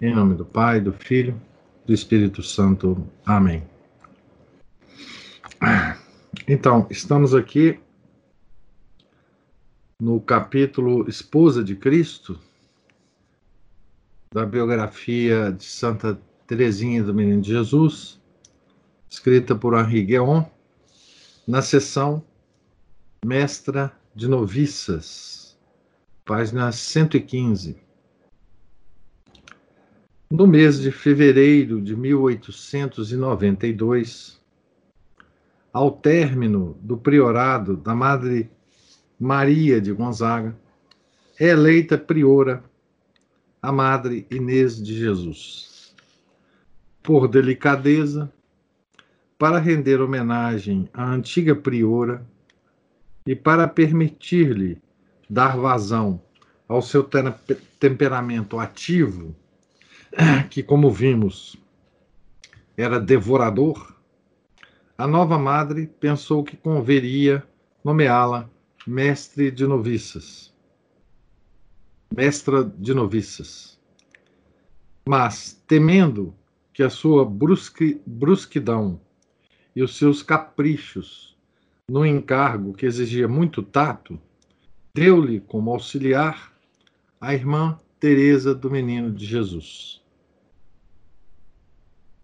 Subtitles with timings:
[0.00, 1.40] Em nome do Pai, do Filho,
[1.86, 3.08] do Espírito Santo.
[3.24, 3.62] Amém.
[6.48, 7.78] Então, estamos aqui
[10.00, 12.38] no capítulo Esposa de Cristo,
[14.32, 18.20] da biografia de Santa Teresinha do Menino de Jesus,
[19.08, 20.44] escrita por Henri Guéon,
[21.46, 22.22] na seção
[23.24, 25.56] Mestra de Noviças,
[26.24, 27.83] página 115.
[30.30, 34.40] No mês de fevereiro de 1892,
[35.70, 38.50] ao término do priorado da Madre
[39.20, 40.56] Maria de Gonzaga,
[41.38, 42.64] é eleita priora
[43.60, 45.94] a Madre Inês de Jesus.
[47.02, 48.32] Por delicadeza,
[49.38, 52.26] para render homenagem à antiga priora
[53.26, 54.78] e para permitir-lhe
[55.28, 56.18] dar vazão
[56.66, 57.06] ao seu
[57.78, 59.36] temperamento ativo,
[60.50, 61.56] que, como vimos,
[62.76, 63.94] era devorador,
[64.96, 67.42] a nova madre pensou que converia
[67.84, 68.48] nomeá-la
[68.86, 70.54] mestre de noviças.
[72.14, 73.78] Mestra de noviças.
[75.08, 76.34] Mas, temendo
[76.72, 79.00] que a sua brusque, brusquidão
[79.74, 81.36] e os seus caprichos
[81.88, 84.18] no encargo que exigia muito tato,
[84.94, 86.52] deu-lhe como auxiliar
[87.20, 90.03] a irmã Teresa do Menino de Jesus.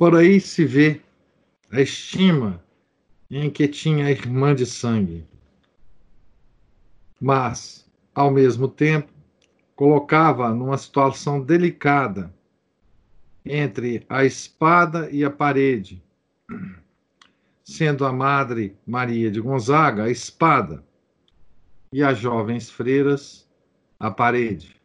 [0.00, 1.02] Por aí se vê
[1.70, 2.64] a estima
[3.30, 5.28] em que tinha a irmã de sangue.
[7.20, 9.12] Mas, ao mesmo tempo,
[9.76, 12.34] colocava numa situação delicada
[13.44, 16.02] entre a espada e a parede,
[17.62, 20.82] sendo a Madre Maria de Gonzaga a espada
[21.92, 23.46] e as jovens freiras
[23.98, 24.80] a parede.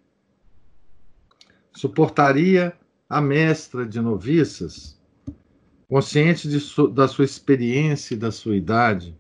[1.72, 2.78] Suportaria
[3.08, 4.96] a mestra de noviças
[5.88, 9.16] Consciente su, da sua experiência e da sua idade,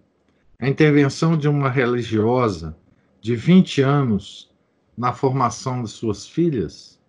[0.59, 2.75] a intervenção de uma religiosa
[3.21, 4.51] de 20 anos
[4.97, 6.99] na formação de suas filhas?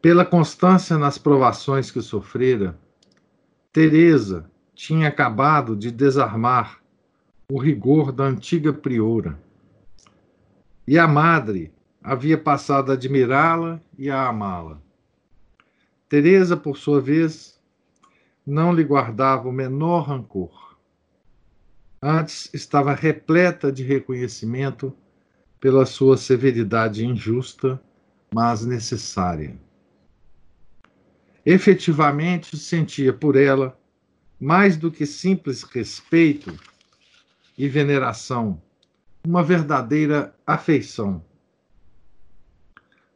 [0.00, 2.78] Pela constância nas provações que sofrera,
[3.72, 6.80] Teresa tinha acabado de desarmar
[7.50, 9.40] o rigor da antiga priora.
[10.86, 11.72] E a madre
[12.02, 14.80] havia passado a admirá-la e a amá-la.
[16.08, 17.55] Teresa, por sua vez,
[18.46, 20.78] não lhe guardava o menor rancor.
[22.00, 24.96] Antes estava repleta de reconhecimento
[25.58, 27.82] pela sua severidade injusta,
[28.32, 29.58] mas necessária.
[31.44, 33.78] Efetivamente sentia por ela
[34.38, 36.54] mais do que simples respeito
[37.56, 38.60] e veneração,
[39.26, 41.24] uma verdadeira afeição.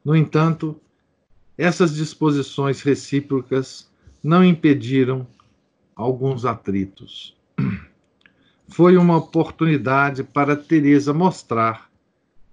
[0.03, 0.81] No entanto,
[1.59, 3.90] essas disposições recíprocas
[4.23, 5.27] não impediram
[5.97, 7.37] alguns atritos.
[8.69, 11.91] Foi uma oportunidade para Teresa mostrar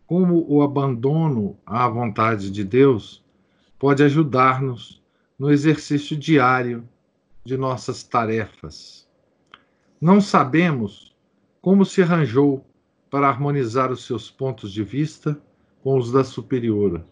[0.05, 3.23] como o abandono à vontade de Deus
[3.77, 5.01] pode ajudar-nos
[5.37, 6.87] no exercício diário
[7.43, 9.07] de nossas tarefas.
[9.99, 11.15] Não sabemos
[11.61, 12.65] como se arranjou
[13.09, 15.39] para harmonizar os seus pontos de vista
[15.83, 17.05] com os da superiora,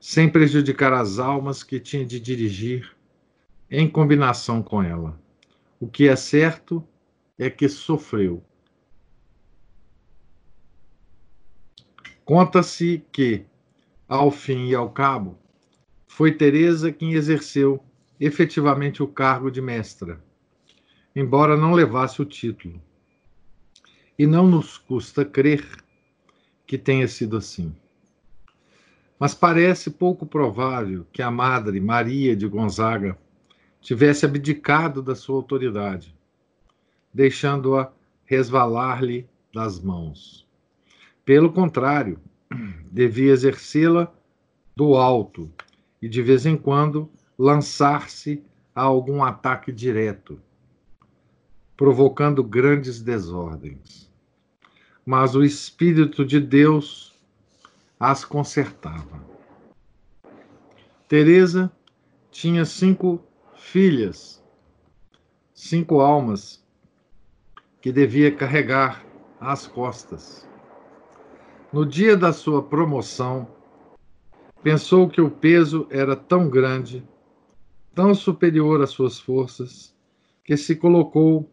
[0.00, 2.94] sem prejudicar as almas que tinha de dirigir
[3.74, 5.18] em combinação com ela.
[5.80, 6.86] O que é certo
[7.38, 8.44] é que sofreu.
[12.22, 13.46] Conta-se que,
[14.06, 15.38] ao fim e ao cabo,
[16.06, 17.82] foi Teresa quem exerceu
[18.20, 20.22] efetivamente o cargo de mestra,
[21.16, 22.78] embora não levasse o título.
[24.18, 25.66] E não nos custa crer
[26.66, 27.74] que tenha sido assim.
[29.18, 33.18] Mas parece pouco provável que a madre Maria de Gonzaga
[33.82, 36.14] tivesse abdicado da sua autoridade,
[37.12, 37.92] deixando-a
[38.24, 40.46] resvalar-lhe das mãos.
[41.24, 42.18] Pelo contrário,
[42.90, 44.10] devia exercê-la
[44.74, 45.50] do alto
[46.00, 48.42] e, de vez em quando, lançar-se
[48.74, 50.40] a algum ataque direto,
[51.76, 54.10] provocando grandes desordens.
[55.04, 57.12] Mas o Espírito de Deus
[57.98, 59.20] as consertava.
[61.08, 61.70] Teresa
[62.30, 63.20] tinha cinco
[63.72, 64.44] filhas,
[65.54, 66.62] cinco almas
[67.80, 69.02] que devia carregar
[69.40, 70.46] às costas.
[71.72, 73.48] No dia da sua promoção,
[74.62, 77.02] pensou que o peso era tão grande,
[77.94, 79.96] tão superior às suas forças,
[80.44, 81.50] que se colocou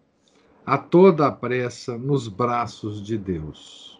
[0.65, 3.98] a toda a pressa nos braços de Deus.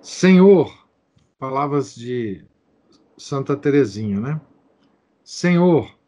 [0.00, 0.72] Senhor,
[1.40, 2.44] palavras de
[3.18, 4.40] Santa Teresinha, né?
[5.24, 6.03] Senhor,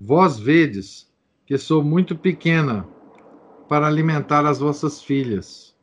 [0.00, 1.08] vós vedes
[1.44, 2.86] que sou muito pequena
[3.68, 5.74] para alimentar as vossas filhas.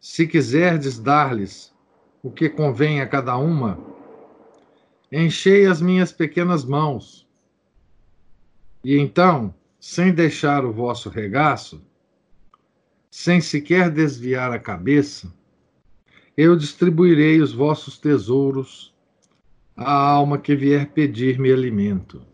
[0.00, 1.74] Se quiserdes dar-lhes
[2.22, 3.78] o que convém a cada uma,
[5.12, 7.26] enchei as minhas pequenas mãos.
[8.84, 11.82] E então, sem deixar o vosso regaço,
[13.10, 15.32] sem sequer desviar a cabeça,
[16.36, 18.94] eu distribuirei os vossos tesouros
[19.76, 22.29] à alma que vier pedir-me alimento.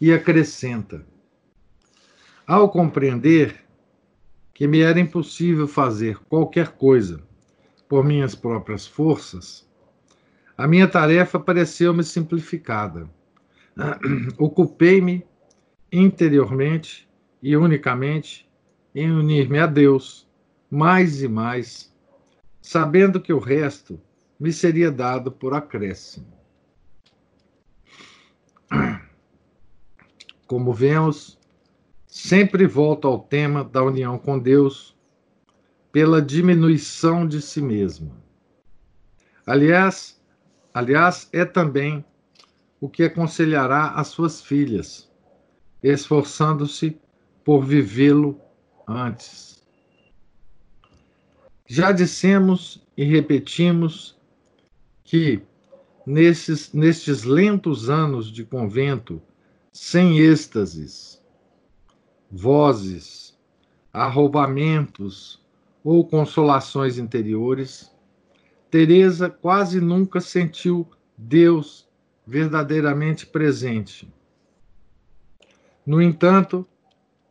[0.00, 1.04] E acrescenta:
[2.46, 3.64] ao compreender
[4.54, 7.22] que me era impossível fazer qualquer coisa
[7.88, 9.68] por minhas próprias forças,
[10.56, 13.08] a minha tarefa pareceu-me simplificada.
[14.38, 15.24] Ocupei-me
[15.92, 17.08] interiormente
[17.42, 18.48] e unicamente
[18.94, 20.28] em unir-me a Deus
[20.70, 21.94] mais e mais,
[22.60, 24.00] sabendo que o resto
[24.38, 26.26] me seria dado por acréscimo.
[30.48, 31.38] Como vemos,
[32.06, 34.96] sempre volto ao tema da união com Deus
[35.92, 38.16] pela diminuição de si mesma.
[39.46, 40.18] Aliás,
[40.72, 42.02] aliás, é também
[42.80, 45.10] o que aconselhará as suas filhas,
[45.82, 46.98] esforçando-se
[47.44, 48.40] por vivê-lo
[48.88, 49.62] antes.
[51.66, 54.18] Já dissemos e repetimos
[55.04, 55.42] que,
[56.06, 59.20] nesses, nestes lentos anos de convento,
[59.72, 61.22] sem êxtases,
[62.30, 63.38] vozes,
[63.92, 65.42] arroubamentos
[65.82, 67.90] ou consolações interiores,
[68.70, 70.86] Teresa quase nunca sentiu
[71.16, 71.88] Deus
[72.26, 74.12] verdadeiramente presente.
[75.86, 76.66] No entanto,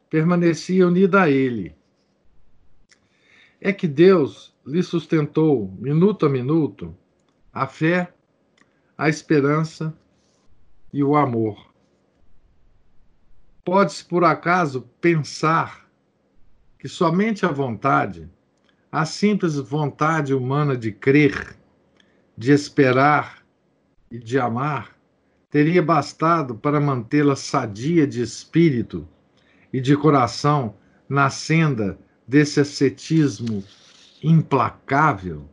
[0.09, 1.75] permanecia unida a ele.
[3.61, 6.95] É que Deus lhe sustentou, minuto a minuto,
[7.53, 8.11] a fé,
[8.97, 9.95] a esperança
[10.91, 11.67] e o amor.
[13.67, 15.85] Pode-se, por acaso, pensar
[16.79, 18.29] que somente a vontade,
[18.89, 21.57] a simples vontade humana de crer,
[22.37, 23.45] de esperar
[24.09, 24.95] e de amar,
[25.49, 29.05] teria bastado para mantê-la sadia de espírito
[29.73, 30.75] e de coração
[31.09, 33.61] na senda desse ascetismo
[34.23, 35.45] implacável?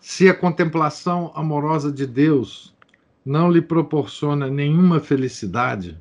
[0.00, 2.74] Se a contemplação amorosa de Deus
[3.24, 6.00] não lhe proporciona nenhuma felicidade,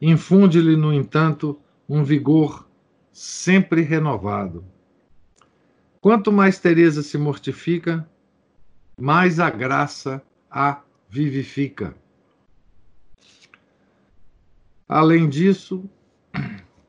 [0.00, 1.58] infunde-lhe, no entanto,
[1.88, 2.68] um vigor
[3.12, 4.64] sempre renovado.
[6.00, 8.08] Quanto mais Teresa se mortifica,
[8.98, 11.94] mais a graça a vivifica.
[14.88, 15.84] Além disso,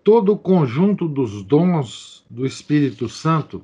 [0.04, 3.64] todo o conjunto dos dons do Espírito Santo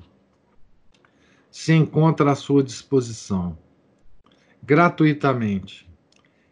[1.50, 3.58] se encontra à sua disposição,
[4.62, 5.88] gratuitamente,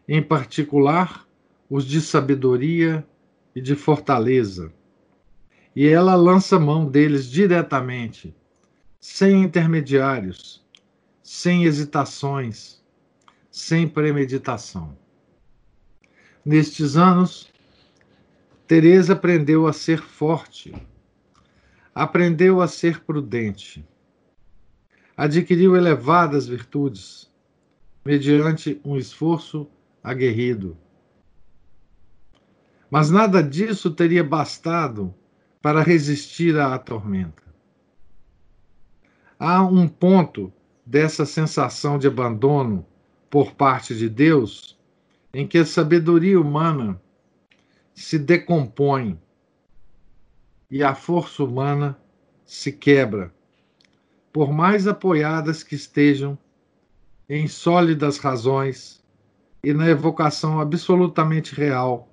[0.09, 1.27] em particular
[1.69, 3.07] os de sabedoria
[3.55, 4.73] e de fortaleza,
[5.75, 8.35] e ela lança mão deles diretamente,
[9.01, 10.65] sem intermediários,
[11.23, 12.83] sem hesitações,
[13.51, 14.97] sem premeditação.
[16.45, 17.53] Nestes anos,
[18.67, 20.75] Teresa aprendeu a ser forte,
[21.95, 23.87] aprendeu a ser prudente,
[25.17, 27.31] adquiriu elevadas virtudes
[28.07, 29.69] mediante um esforço
[30.01, 30.79] aguerrido.
[32.89, 35.13] Mas nada disso teria bastado
[35.61, 37.43] para resistir à tormenta.
[39.37, 40.53] Há um ponto
[40.87, 42.87] dessa sensação de abandono
[43.29, 44.79] por parte de Deus
[45.35, 47.03] em que a sabedoria humana
[47.93, 49.21] se decompõe
[50.71, 51.99] e a força humana
[52.45, 53.35] se quebra
[54.33, 56.39] por mais apoiadas que estejam
[57.29, 59.05] em sólidas razões
[59.63, 62.09] e na evocação absolutamente real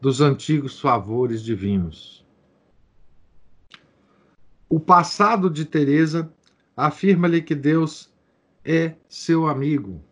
[0.00, 2.24] dos antigos favores divinos.
[4.68, 6.32] O passado de Teresa
[6.76, 8.12] afirma-lhe que Deus
[8.64, 10.02] é seu amigo.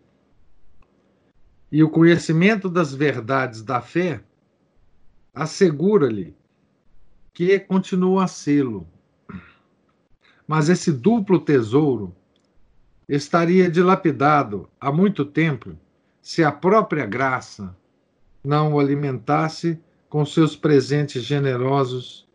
[1.71, 4.23] E o conhecimento das verdades da fé
[5.35, 6.37] assegura-lhe
[7.33, 8.87] que continua a sê-lo
[10.47, 12.15] Mas esse duplo tesouro
[13.09, 15.77] estaria dilapidado há muito tempo
[16.21, 17.77] se a própria graça
[18.45, 19.79] não o alimentasse
[20.09, 22.29] com seus presentes generosos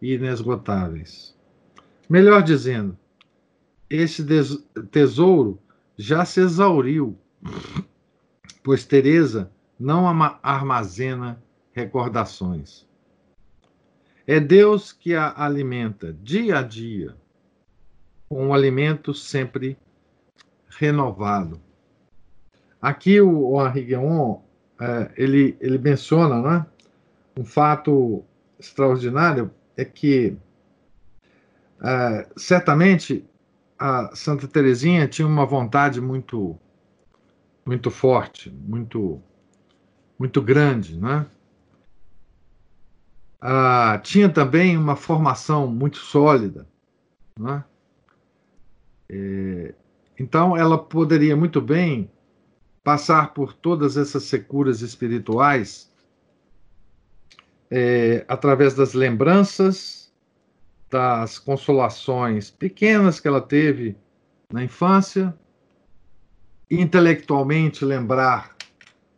[0.00, 1.36] e inesgotáveis.
[2.08, 2.98] Melhor dizendo,
[3.88, 4.24] esse
[4.90, 5.58] tesouro
[5.96, 7.16] já se exauriu,
[8.62, 10.06] pois Teresa não
[10.42, 11.42] armazena
[11.72, 12.86] recordações.
[14.26, 17.16] É Deus que a alimenta dia a dia,
[18.28, 19.76] com um alimento sempre
[20.78, 21.60] renovado.
[22.80, 24.40] Aqui o, Henri Guéon,
[24.80, 26.66] é, ele, ele menciona né,
[27.36, 28.24] um fato
[28.58, 30.36] extraordinário, é que
[31.82, 33.24] é, certamente
[33.78, 36.58] a Santa Teresinha tinha uma vontade muito
[37.64, 39.20] muito forte, muito
[40.18, 41.26] muito grande, né?
[43.40, 46.66] Ah, tinha também uma formação muito sólida,
[47.38, 47.64] né?
[49.08, 49.74] É,
[50.18, 52.10] então ela poderia muito bem
[52.82, 55.90] passar por todas essas securas espirituais
[57.70, 60.02] é, através das lembranças
[60.90, 63.96] das consolações pequenas que ela teve
[64.52, 65.34] na infância,
[66.70, 68.54] intelectualmente lembrar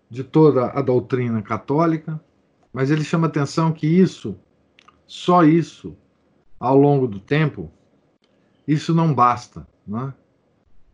[0.08, 2.20] de toda a doutrina católica,
[2.72, 4.38] mas ele chama atenção que isso,
[5.04, 5.96] só isso,
[6.60, 7.70] ao longo do tempo,
[8.66, 10.14] isso não basta, né?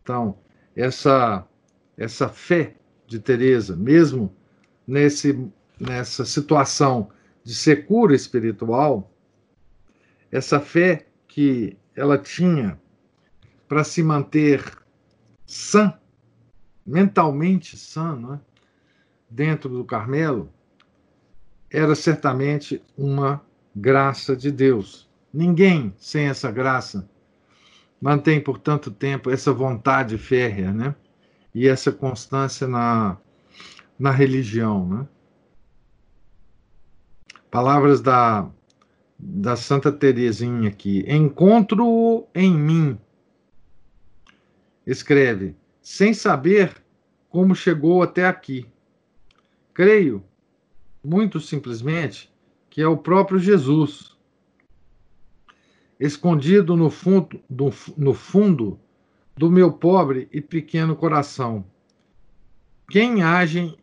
[0.01, 0.37] Então,
[0.75, 1.47] essa
[1.97, 4.35] essa fé de Teresa, mesmo
[4.87, 5.47] nesse
[5.79, 7.09] nessa situação
[7.43, 9.11] de secura espiritual,
[10.31, 12.79] essa fé que ela tinha
[13.67, 14.63] para se manter
[15.45, 15.93] sã,
[16.85, 18.39] mentalmente sã, é?
[19.29, 20.51] dentro do Carmelo,
[21.69, 23.41] era certamente uma
[23.75, 25.09] graça de Deus.
[25.33, 27.09] Ninguém sem essa graça
[28.01, 30.95] mantém por tanto tempo essa vontade férrea, né?
[31.53, 33.17] E essa constância na,
[33.99, 35.07] na religião, né?
[37.49, 38.49] Palavras da
[39.21, 41.05] da Santa Teresinha aqui.
[41.07, 42.97] Encontro-o em mim.
[44.85, 46.75] Escreve, sem saber
[47.29, 48.65] como chegou até aqui.
[49.73, 50.23] Creio,
[51.03, 52.33] muito simplesmente,
[52.69, 54.10] que é o próprio Jesus,
[56.01, 58.79] escondido no fundo, do, no fundo
[59.37, 61.63] do meu pobre e pequeno coração.
[62.89, 63.77] Quem age,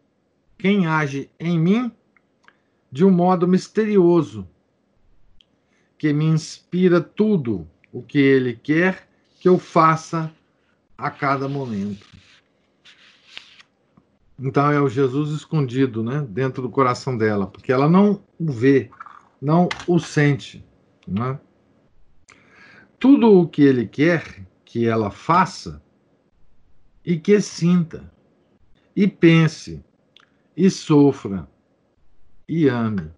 [0.58, 1.92] quem age em mim
[2.90, 4.48] de um modo misterioso
[5.96, 9.08] que me inspira tudo o que Ele quer
[9.38, 10.32] que eu faça
[10.96, 12.06] a cada momento.
[14.38, 18.90] Então é o Jesus escondido, né, dentro do coração dela, porque ela não o vê,
[19.40, 20.64] não o sente,
[21.06, 21.38] né?
[22.98, 25.82] Tudo o que ele quer que ela faça
[27.04, 28.12] e que sinta,
[28.94, 29.82] e pense,
[30.56, 31.48] e sofra,
[32.48, 33.10] e ame.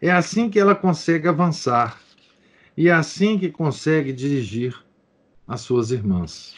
[0.00, 2.00] É assim que ela consegue avançar.
[2.76, 4.74] E é assim que consegue dirigir
[5.46, 6.54] as suas irmãs.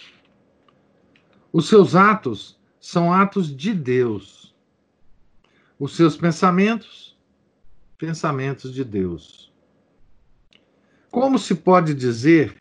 [1.52, 4.54] Os seus atos são atos de Deus.
[5.78, 7.18] Os seus pensamentos,
[7.99, 9.51] pensamentos de Deus.
[11.12, 12.57] Como se pode dizer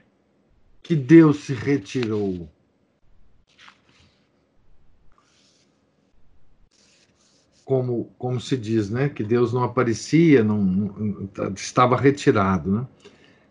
[0.84, 2.48] que Deus se retirou?
[7.72, 12.88] como, como se diz, né, que Deus não aparecia, não, não estava retirado, né?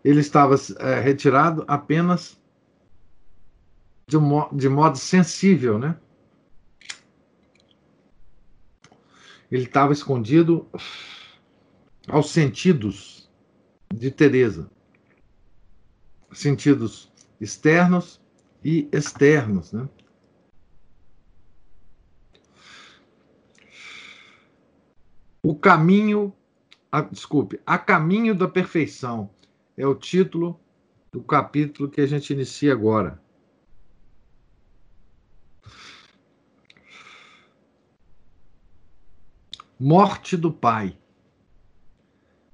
[0.05, 2.39] Ele estava é, retirado apenas
[4.07, 4.17] de,
[4.53, 5.97] de modo sensível, né?
[9.51, 10.67] Ele estava escondido
[12.07, 13.27] aos sentidos
[13.91, 14.69] de Teresa,
[16.33, 18.21] sentidos externos
[18.63, 19.87] e externos, né?
[25.43, 26.33] O caminho,
[26.91, 29.31] a, desculpe, A Caminho da Perfeição
[29.75, 30.59] é o título
[31.11, 33.19] do capítulo que a gente inicia agora.
[39.79, 40.95] Morte do pai.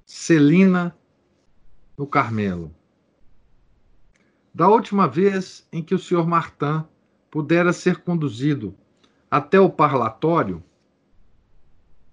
[0.06, 0.96] Celina
[1.96, 2.77] no Carmelo.
[4.54, 6.84] Da última vez em que o senhor Martin
[7.30, 8.74] pudera ser conduzido
[9.30, 10.62] até o parlatório,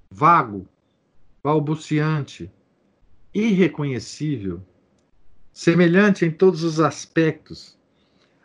[0.09, 0.67] vago,
[1.43, 2.51] balbuciante,
[3.33, 4.61] irreconhecível,
[5.51, 7.77] semelhante em todos os aspectos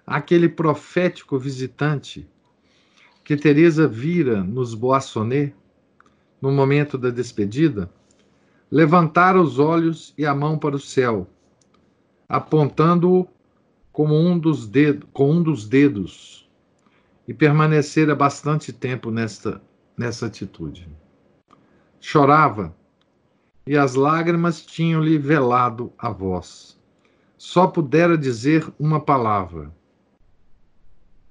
[0.06, 2.28] àquele profético visitante
[3.25, 5.54] que Teresa vira nos Boissonnet
[6.40, 7.90] no momento da despedida,
[8.70, 11.28] levantara os olhos e a mão para o céu,
[12.28, 13.28] apontando-o
[14.00, 16.50] como um dos dedos, com um dos dedos
[17.28, 19.61] e permanecera bastante tempo nesta,
[19.95, 20.88] nessa atitude.
[22.00, 22.75] Chorava
[23.66, 26.80] e as lágrimas tinham-lhe velado a voz.
[27.37, 29.71] Só pudera dizer uma palavra: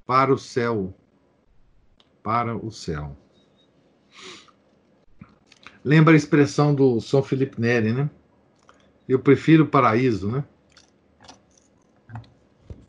[0.06, 0.94] para o céu,
[2.22, 3.18] para o céu.
[5.84, 8.12] Lembra a expressão do São Felipe Neri, né?
[9.08, 10.46] Eu prefiro o paraíso, né?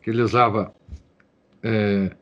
[0.01, 0.73] Que ele usava
[1.63, 2.15] é,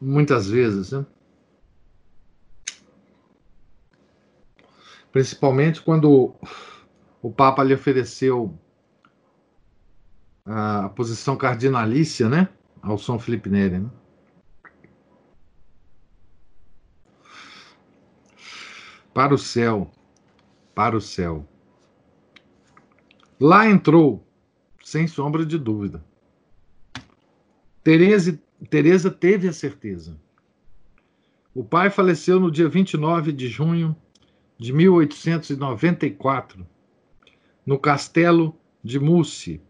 [0.00, 1.04] muitas vezes, né?
[5.10, 6.34] Principalmente quando
[7.22, 8.56] o Papa lhe ofereceu
[10.44, 12.48] a posição cardinalícia, né?
[12.80, 13.90] Ao São Felipe Neri, né?
[19.12, 19.90] Para o céu,
[20.74, 21.44] para o céu.
[23.40, 24.27] Lá entrou,
[24.88, 26.02] sem sombra de dúvida.
[27.84, 28.40] Tereza,
[28.70, 30.18] Teresa teve a certeza.
[31.54, 33.94] O pai faleceu no dia 29 de junho
[34.56, 36.66] de 1894,
[37.66, 39.60] no castelo de Mussi,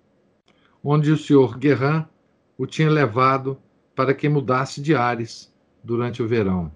[0.84, 2.06] onde o senhor Guerrin
[2.56, 3.58] o tinha levado
[3.96, 6.72] para que mudasse de ares durante o verão.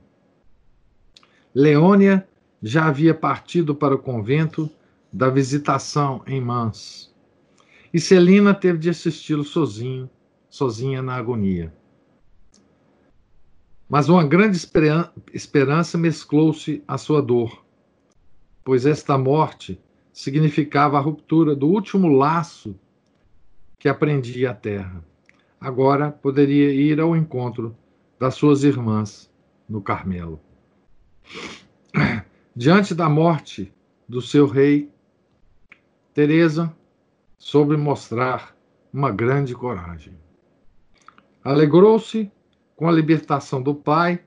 [1.54, 2.26] Leônia
[2.61, 4.68] já havia partido para o convento
[5.12, 7.12] da visitação em Mans.
[7.92, 10.08] E Celina teve de assisti-lo sozinho,
[10.49, 11.75] sozinha na agonia.
[13.88, 14.56] Mas uma grande
[15.34, 17.62] esperança mesclou-se à sua dor,
[18.64, 19.78] pois esta morte
[20.12, 22.75] significava a ruptura do último laço
[23.78, 25.04] que aprendia a terra.
[25.61, 27.76] Agora poderia ir ao encontro
[28.18, 29.30] das suas irmãs
[29.68, 30.40] no Carmelo.
[32.56, 33.72] Diante da morte
[34.08, 34.90] do seu rei,
[36.14, 36.75] Teresa
[37.43, 38.57] soube mostrar
[38.93, 40.17] uma grande coragem.
[41.43, 42.31] Alegrou-se
[42.76, 44.23] com a libertação do pai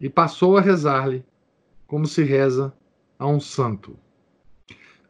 [0.00, 1.24] e passou a rezar-lhe
[1.86, 2.74] como se reza
[3.20, 3.96] a um santo.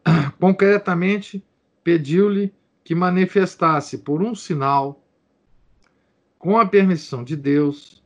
[0.39, 1.43] Concretamente,
[1.83, 2.53] pediu-lhe
[2.85, 5.03] que manifestasse por um sinal,
[6.39, 8.05] com a permissão de Deus,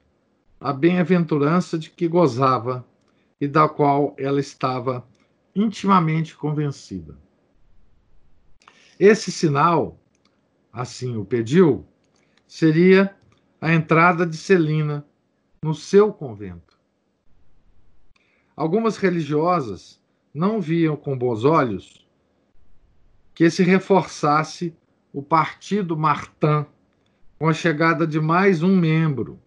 [0.61, 2.87] a bem-aventurança de que gozava
[3.41, 5.05] e da qual ela estava
[5.57, 7.19] intimamente convencida.
[8.99, 9.97] Esse sinal,
[10.73, 11.87] assim o pediu,
[12.49, 13.15] seria
[13.61, 15.07] a entrada de Celina
[15.63, 16.77] no seu convento.
[18.57, 20.03] Algumas religiosas
[20.35, 22.09] não viam com bons olhos
[23.35, 24.75] que se reforçasse
[25.13, 26.67] o partido Martin
[27.39, 29.39] com a chegada de mais um membro.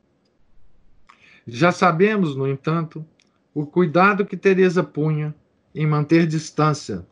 [1.45, 3.05] Já sabemos, no entanto,
[3.53, 5.35] o cuidado que Teresa punha
[5.75, 7.05] em manter distância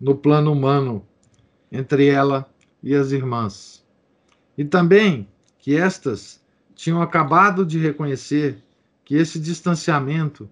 [0.00, 1.06] no plano humano
[1.70, 2.48] entre ela
[2.82, 3.84] e as irmãs.
[4.56, 6.42] E também que estas
[6.74, 8.62] tinham acabado de reconhecer
[9.04, 10.48] que esse distanciamento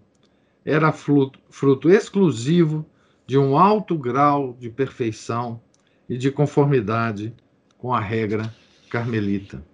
[0.65, 2.85] era fruto, fruto exclusivo
[3.27, 5.61] de um alto grau de perfeição
[6.09, 7.35] e de conformidade
[7.79, 8.55] com a regra
[8.91, 9.65] carmelita.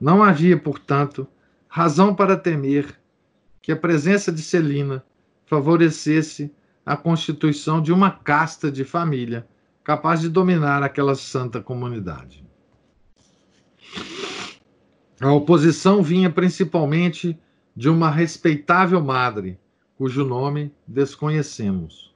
[0.00, 1.26] Não havia, portanto,
[1.68, 2.98] razão para temer
[3.62, 5.04] que a presença de Celina
[5.46, 6.52] favorecesse
[6.84, 9.46] a constituição de uma casta de família
[9.82, 12.44] capaz de dominar aquela santa comunidade.
[15.20, 17.38] A oposição vinha principalmente
[17.76, 19.58] de uma respeitável madre,
[19.96, 22.14] cujo nome desconhecemos,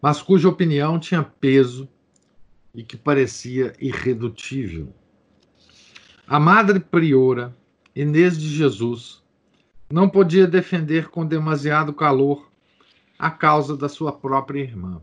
[0.00, 1.88] mas cuja opinião tinha peso
[2.74, 4.94] e que parecia irredutível.
[6.26, 7.56] A madre priora,
[7.96, 9.22] Inês de Jesus,
[9.90, 12.50] não podia defender com demasiado calor
[13.18, 15.02] a causa da sua própria irmã.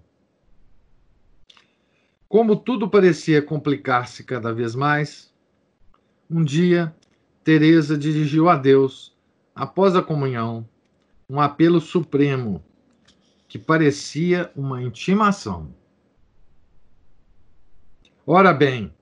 [2.27, 5.33] Como tudo parecia complicar-se cada vez mais,
[6.29, 6.95] um dia
[7.43, 9.15] Teresa dirigiu a Deus,
[9.55, 10.67] após a comunhão,
[11.29, 12.63] um apelo supremo
[13.47, 15.73] que parecia uma intimação.
[18.25, 18.93] Ora bem,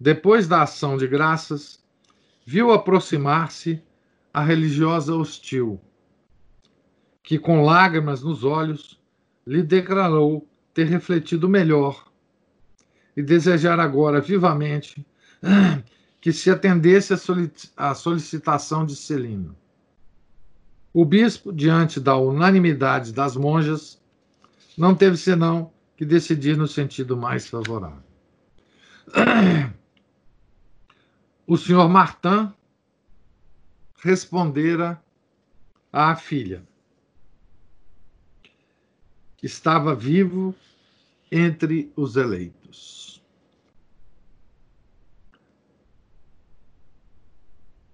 [0.00, 1.84] depois da ação de graças,
[2.44, 3.80] viu aproximar-se
[4.34, 5.80] a religiosa hostil,
[7.22, 9.00] que com lágrimas nos olhos
[9.46, 12.10] lhe declarou ter refletido melhor
[13.16, 15.06] e desejar agora vivamente
[16.20, 17.12] que se atendesse
[17.76, 19.56] à solicitação de Celino.
[20.92, 24.00] O bispo, diante da unanimidade das monjas,
[24.76, 28.02] não teve senão que decidir no sentido mais favorável.
[31.46, 32.52] o senhor Martin
[34.02, 35.02] respondera
[35.92, 36.62] à filha:
[39.42, 40.54] estava vivo
[41.30, 43.22] entre os eleitos.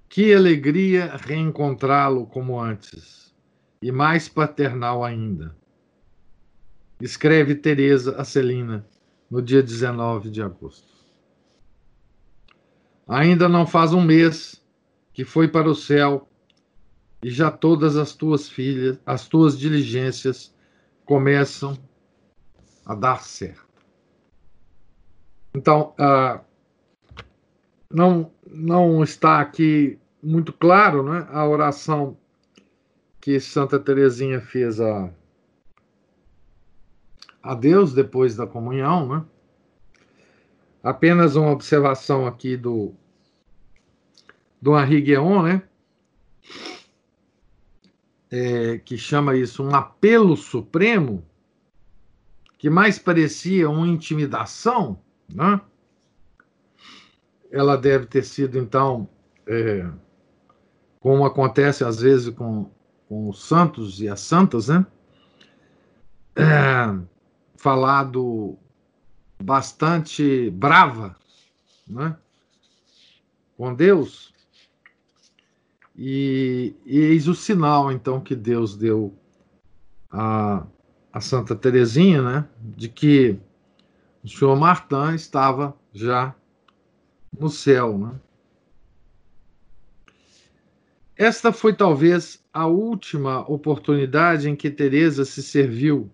[0.08, 3.32] Que alegria reencontrá-lo como antes,
[3.80, 5.56] e mais paternal ainda.
[7.00, 8.84] Escreve Teresa a Celina
[9.30, 10.88] no dia 19 de agosto.
[13.06, 14.60] Ainda não faz um mês
[15.12, 16.28] que foi para o céu
[17.22, 20.52] e já todas as tuas filhas, as tuas diligências
[21.08, 21.74] começam
[22.84, 23.66] a dar certo.
[25.54, 26.38] Então, uh,
[27.90, 32.14] não, não está aqui muito claro né, a oração
[33.22, 35.10] que Santa Teresinha fez a,
[37.42, 39.24] a Deus depois da comunhão, né?
[40.82, 42.94] Apenas uma observação aqui do,
[44.60, 45.62] do Henri Guéon, né?
[48.30, 51.24] É, que chama isso um apelo supremo,
[52.58, 54.98] que mais parecia uma intimidação,
[55.32, 55.60] né?
[57.50, 59.08] Ela deve ter sido, então,
[59.46, 59.88] é,
[61.00, 62.70] como acontece às vezes com,
[63.08, 64.84] com os santos e as santas, né?
[66.36, 67.00] É,
[67.56, 68.58] falado
[69.42, 71.16] bastante brava,
[71.86, 72.16] né?
[73.56, 74.34] Com Deus,
[76.00, 79.12] e, e eis o sinal, então, que Deus deu
[80.08, 80.64] a,
[81.12, 83.36] a Santa Teresinha, né, de que
[84.22, 86.36] o senhor Martin estava já
[87.36, 87.98] no céu.
[87.98, 88.14] Né?
[91.16, 96.08] Esta foi talvez a última oportunidade em que Teresa se serviu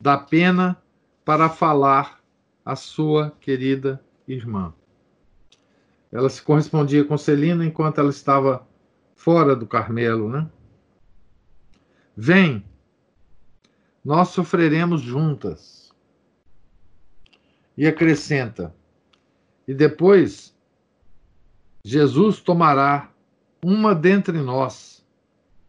[0.00, 0.80] da pena
[1.24, 2.20] para falar
[2.64, 4.72] à sua querida irmã.
[6.12, 8.64] Ela se correspondia com Celina enquanto ela estava
[9.22, 10.50] fora do Carmelo, né?
[12.16, 12.64] Vem,
[14.04, 15.92] nós sofreremos juntas.
[17.76, 18.74] E acrescenta:
[19.66, 20.52] e depois
[21.84, 23.12] Jesus tomará
[23.64, 25.06] uma dentre nós,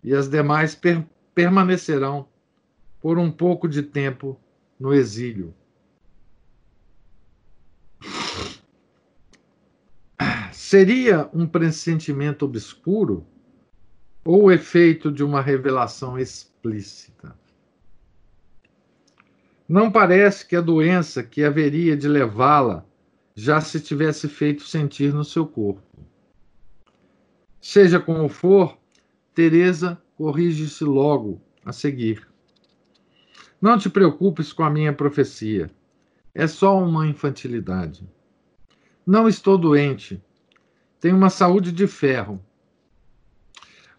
[0.03, 2.27] e as demais per permanecerão
[2.99, 4.39] por um pouco de tempo
[4.79, 5.53] no exílio.
[10.51, 13.27] Seria um pressentimento obscuro
[14.25, 17.35] ou o efeito de uma revelação explícita.
[19.67, 22.85] Não parece que a doença que haveria de levá-la
[23.35, 25.81] já se tivesse feito sentir no seu corpo.
[27.59, 28.77] Seja como for,
[29.33, 32.27] Teresa corrige-se logo a seguir.
[33.61, 35.71] Não te preocupes com a minha profecia.
[36.35, 38.07] É só uma infantilidade.
[39.05, 40.21] Não estou doente.
[40.99, 42.43] Tenho uma saúde de ferro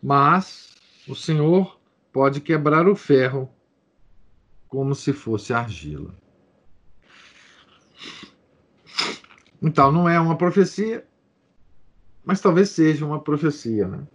[0.04, 0.76] mas
[1.08, 1.80] o Senhor
[2.12, 3.50] pode quebrar o ferro
[4.68, 6.14] como se fosse argila.
[9.62, 11.06] Então, não é uma profecia,
[12.22, 14.06] mas talvez seja uma profecia, né?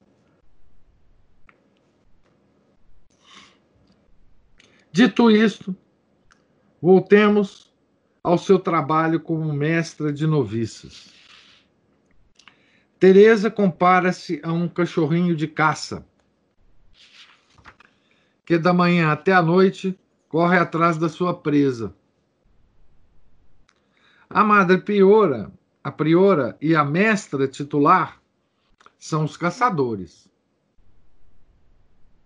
[4.91, 5.75] Dito isto,
[6.80, 7.73] voltemos
[8.23, 11.18] ao seu trabalho como mestra de noviças.
[12.99, 16.05] Teresa compara-se a um cachorrinho de caça
[18.45, 21.95] que da manhã até a noite corre atrás da sua presa.
[24.29, 25.49] A madre priora,
[25.81, 28.21] a priora e a mestra titular
[28.97, 30.29] são os caçadores.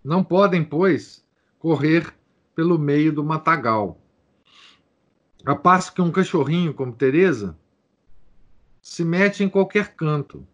[0.02, 1.24] Não podem, pois,
[1.60, 2.12] correr
[2.52, 4.00] pelo meio do matagal.
[5.46, 7.56] A passo que um cachorrinho como Teresa
[8.82, 10.44] se mete em qualquer canto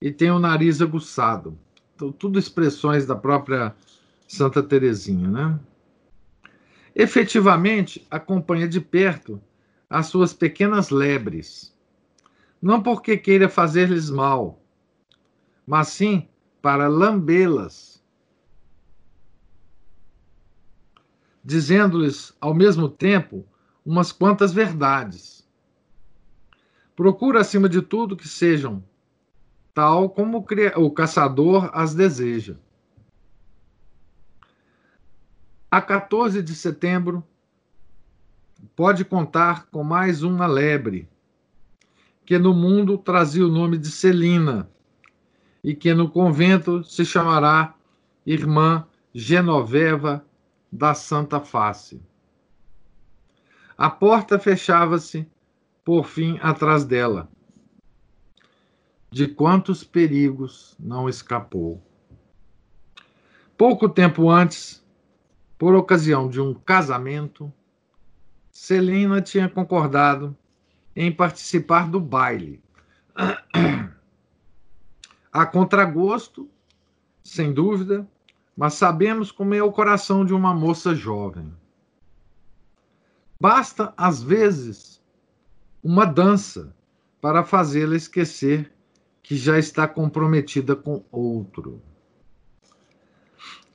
[0.00, 1.58] e tem o nariz aguçado.
[1.94, 3.74] Então, tudo expressões da própria
[4.26, 5.60] Santa Teresinha, né?
[6.94, 9.40] Efetivamente, acompanha de perto
[9.88, 11.76] as suas pequenas lebres,
[12.62, 14.62] não porque queira fazer-lhes mal,
[15.66, 16.28] mas sim
[16.62, 18.02] para lambê-las,
[21.44, 23.46] dizendo-lhes ao mesmo tempo
[23.84, 25.48] umas quantas verdades.
[26.94, 28.84] Procura, acima de tudo, que sejam
[29.74, 30.44] tal como
[30.76, 32.56] o caçador as deseja.
[35.70, 37.22] A 14 de setembro,
[38.74, 41.08] pode contar com mais uma lebre,
[42.26, 44.68] que no mundo trazia o nome de Celina,
[45.62, 47.74] e que no convento se chamará
[48.26, 50.24] Irmã Genoveva
[50.72, 52.00] da Santa Face.
[53.76, 55.26] A porta fechava-se,
[55.84, 57.28] por fim, atrás dela
[59.10, 61.82] de quantos perigos não escapou.
[63.58, 64.84] Pouco tempo antes,
[65.58, 67.52] por ocasião de um casamento,
[68.50, 70.36] Celina tinha concordado
[70.94, 72.62] em participar do baile.
[75.32, 76.48] A contragosto,
[77.22, 78.08] sem dúvida,
[78.56, 81.52] mas sabemos como é o coração de uma moça jovem.
[83.40, 85.02] Basta, às vezes,
[85.82, 86.74] uma dança
[87.20, 88.72] para fazê-la esquecer
[89.30, 91.80] que já está comprometida com outro.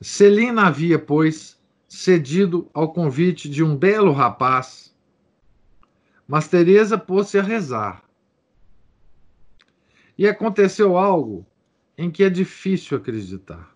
[0.01, 4.93] Celina havia, pois, cedido ao convite de um belo rapaz,
[6.27, 8.03] mas Teresa pôs-se a rezar.
[10.17, 11.47] E aconteceu algo
[11.97, 13.73] em que é difícil acreditar.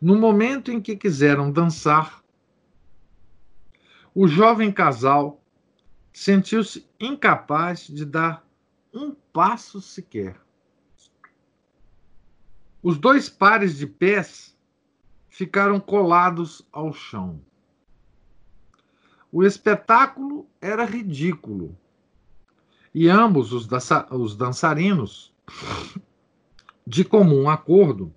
[0.00, 2.24] No momento em que quiseram dançar,
[4.14, 5.44] o jovem casal
[6.10, 8.48] sentiu-se incapaz de dar
[8.94, 10.40] um passo sequer.
[12.82, 14.56] Os dois pares de pés
[15.28, 17.40] ficaram colados ao chão.
[19.30, 21.76] O espetáculo era ridículo
[22.94, 23.68] e ambos os,
[24.10, 25.32] os dançarinos,
[26.86, 28.12] de comum acordo,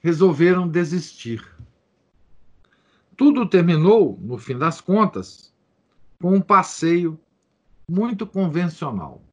[0.00, 1.44] resolveram desistir.
[3.16, 5.52] Tudo terminou, no fim das contas,
[6.20, 7.18] com um passeio
[7.88, 9.25] muito convencional.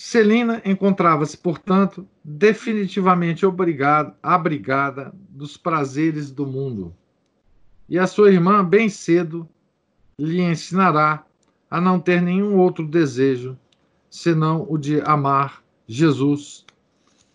[0.00, 6.94] Celina encontrava-se, portanto, definitivamente obrigado, abrigada dos prazeres do mundo.
[7.88, 9.48] E a sua irmã, bem cedo,
[10.16, 11.26] lhe ensinará
[11.68, 13.58] a não ter nenhum outro desejo
[14.08, 16.64] senão o de amar Jesus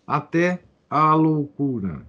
[0.06, 2.06] até a loucura.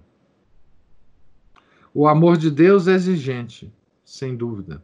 [1.92, 3.70] O amor de Deus é exigente,
[4.02, 4.82] sem dúvida.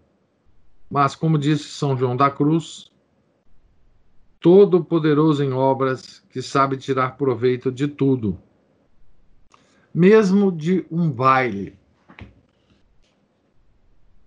[0.91, 2.92] Mas, como disse São João da Cruz,
[4.43, 8.39] todo-poderoso em obras, que sabe tirar proveito de tudo,
[9.95, 11.79] mesmo de um baile.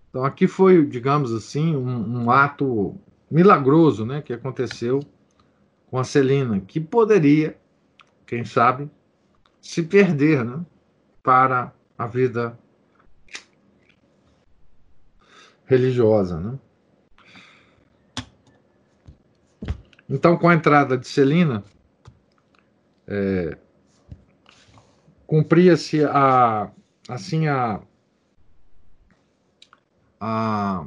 [0.10, 2.96] Então, aqui foi, digamos assim, um, um ato
[3.30, 5.02] milagroso né, que aconteceu
[5.88, 7.58] com a Celina, que poderia
[8.26, 8.90] quem sabe,
[9.62, 10.66] se perder né,
[11.22, 12.58] para a vida
[15.66, 16.40] religiosa.
[16.40, 16.60] Né?
[20.10, 21.64] Então, com a entrada de Celina,
[23.08, 23.58] é,
[25.26, 26.72] cumpria-se a
[27.08, 27.82] assim a,
[30.20, 30.86] a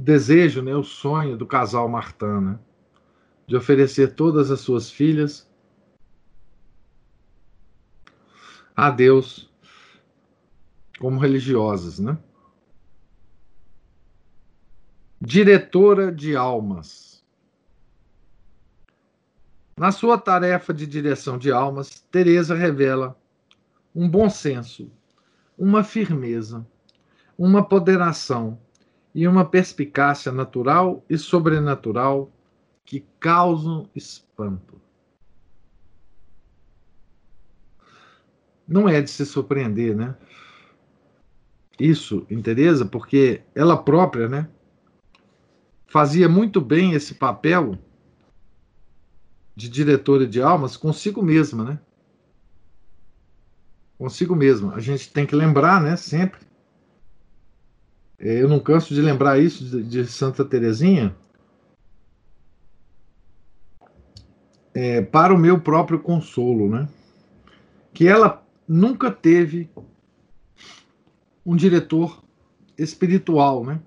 [0.00, 2.58] desejo, né, o sonho do casal Martã, né,
[3.46, 5.48] de oferecer todas as suas filhas
[8.74, 9.50] a Deus
[10.98, 12.16] como religiosas, né?
[15.20, 17.09] Diretora de almas.
[19.80, 23.16] Na sua tarefa de direção de almas, Teresa revela
[23.94, 24.92] um bom senso,
[25.56, 26.66] uma firmeza,
[27.38, 28.60] uma ponderação
[29.14, 32.30] e uma perspicácia natural e sobrenatural
[32.84, 34.78] que causam espanto.
[38.68, 40.14] não é de se surpreender, né?
[41.78, 44.46] Isso em Teresa, porque ela própria, né,
[45.86, 47.78] fazia muito bem esse papel
[49.54, 51.80] de diretora de almas consigo mesma, né?
[53.98, 54.74] Consigo mesma.
[54.74, 56.40] A gente tem que lembrar, né, sempre.
[58.18, 61.14] É, eu não canso de lembrar isso de, de Santa Teresinha.
[64.72, 66.88] É, para o meu próprio consolo, né?
[67.92, 69.70] Que ela nunca teve
[71.44, 72.22] um diretor
[72.78, 73.80] espiritual, né?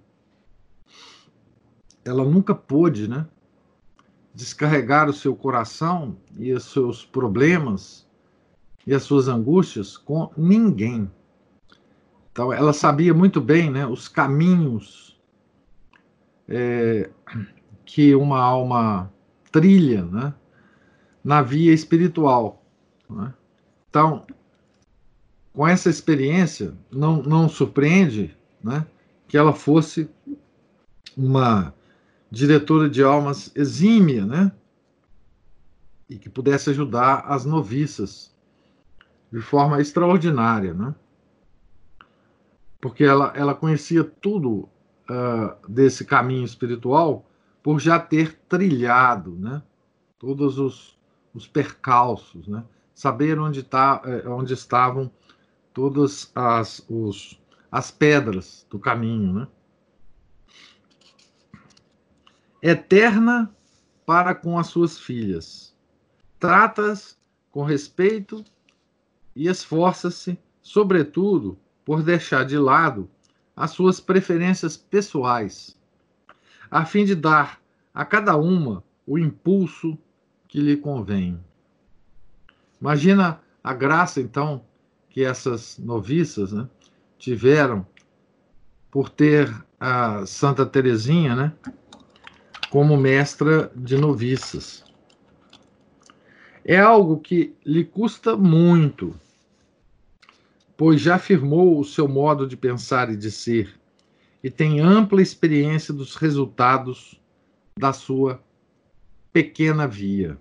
[2.04, 3.26] Ela nunca pôde, né?
[4.34, 8.08] Descarregar o seu coração e os seus problemas
[8.86, 11.10] e as suas angústias com ninguém.
[12.32, 13.86] Então, ela sabia muito bem, né?
[13.86, 15.20] Os caminhos
[16.48, 17.10] é,
[17.86, 19.12] que uma alma
[19.52, 20.34] trilha, né?
[21.24, 22.64] Na via espiritual.
[23.10, 23.34] Né?
[23.90, 24.26] Então,
[25.54, 28.86] com essa experiência, não, não surpreende né,
[29.28, 30.10] que ela fosse
[31.16, 31.74] uma
[32.34, 34.52] diretora de almas exímia, né?
[36.10, 38.34] E que pudesse ajudar as noviças
[39.32, 40.96] de forma extraordinária, né?
[42.82, 44.68] Porque ela, ela conhecia tudo
[45.08, 47.24] uh, desse caminho espiritual
[47.62, 49.62] por já ter trilhado, né?
[50.18, 50.98] Todos os,
[51.36, 52.64] os percalços, né?
[52.96, 55.10] Saber onde, tá, eh, onde estavam
[55.72, 57.40] todas as, os,
[57.72, 59.48] as pedras do caminho, né?
[62.66, 63.54] Eterna
[64.06, 65.76] para com as suas filhas.
[66.40, 67.18] Tratas
[67.52, 68.42] com respeito
[69.36, 73.10] e esforça-se, sobretudo, por deixar de lado
[73.54, 75.78] as suas preferências pessoais,
[76.72, 77.62] a fim de dar
[77.94, 79.98] a cada uma o impulso
[80.48, 81.38] que lhe convém.
[82.80, 84.64] Imagina a graça, então,
[85.10, 86.70] que essas noviças né,
[87.18, 87.86] tiveram
[88.90, 91.54] por ter a Santa Teresinha né,
[92.74, 94.84] como mestra de noviças.
[96.66, 99.14] É algo que lhe custa muito,
[100.76, 103.80] pois já afirmou o seu modo de pensar e de ser,
[104.44, 107.22] e tem ampla experiência dos resultados
[107.78, 108.42] da sua
[109.32, 110.36] pequena via.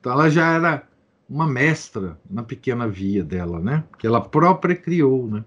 [0.00, 0.88] Então ela já era
[1.28, 3.84] uma mestra na pequena via dela, né?
[3.98, 5.44] Que ela própria criou, né?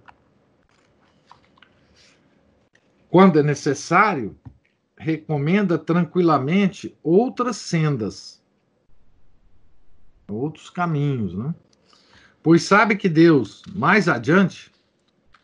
[3.10, 4.38] Quando é necessário,
[5.04, 8.42] recomenda tranquilamente outras sendas,
[10.28, 11.54] outros caminhos, né?
[12.42, 14.72] Pois sabe que Deus, mais adiante,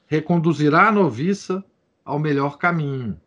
[0.08, 1.64] reconduzirá a noviça
[2.06, 3.20] ao melhor caminho.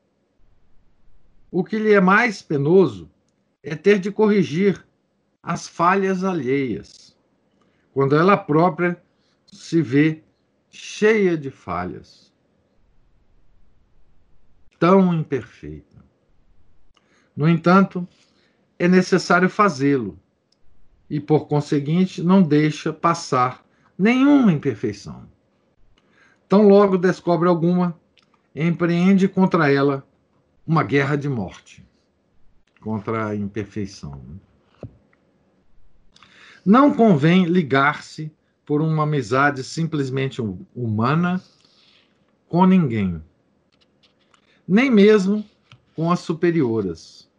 [1.50, 3.10] O que lhe é mais penoso
[3.62, 4.84] é ter de corrigir
[5.42, 7.16] as falhas alheias,
[7.92, 9.00] quando ela própria
[9.46, 10.22] se vê
[10.70, 12.32] cheia de falhas,
[14.78, 15.91] tão imperfeita.
[17.36, 18.06] No entanto,
[18.78, 20.18] é necessário fazê-lo
[21.08, 23.64] e, por conseguinte, não deixa passar
[23.98, 25.28] nenhuma imperfeição.
[26.48, 27.98] Tão logo descobre alguma,
[28.54, 30.06] empreende contra ela
[30.66, 31.86] uma guerra de morte
[32.80, 34.20] contra a imperfeição.
[36.64, 38.30] Não convém ligar-se
[38.64, 40.42] por uma amizade simplesmente
[40.74, 41.42] humana
[42.48, 43.22] com ninguém,
[44.68, 45.44] nem mesmo
[45.94, 47.30] com as superioras.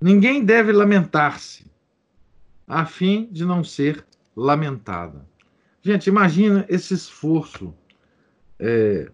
[0.00, 1.70] Ninguém deve lamentar-se,
[2.66, 5.28] a fim de não ser lamentada.
[5.82, 7.74] Gente, imagina esse esforço
[8.58, 9.10] é,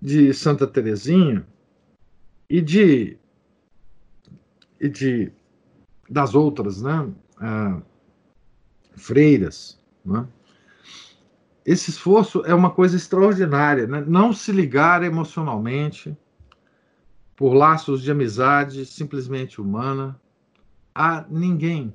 [0.00, 1.46] de Santa Teresinha
[2.48, 3.18] e de,
[4.80, 5.32] e de
[6.08, 7.80] das outras né, ah,
[8.96, 9.78] freiras.
[10.04, 10.26] Né?
[11.64, 13.86] Esse esforço é uma coisa extraordinária.
[13.86, 14.04] Né?
[14.06, 16.16] Não se ligar emocionalmente
[17.36, 20.20] por laços de amizade simplesmente humana
[20.94, 21.94] a ninguém.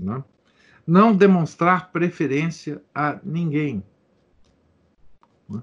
[0.00, 0.22] Né?
[0.86, 3.82] Não demonstrar preferência a ninguém.
[5.48, 5.62] Né?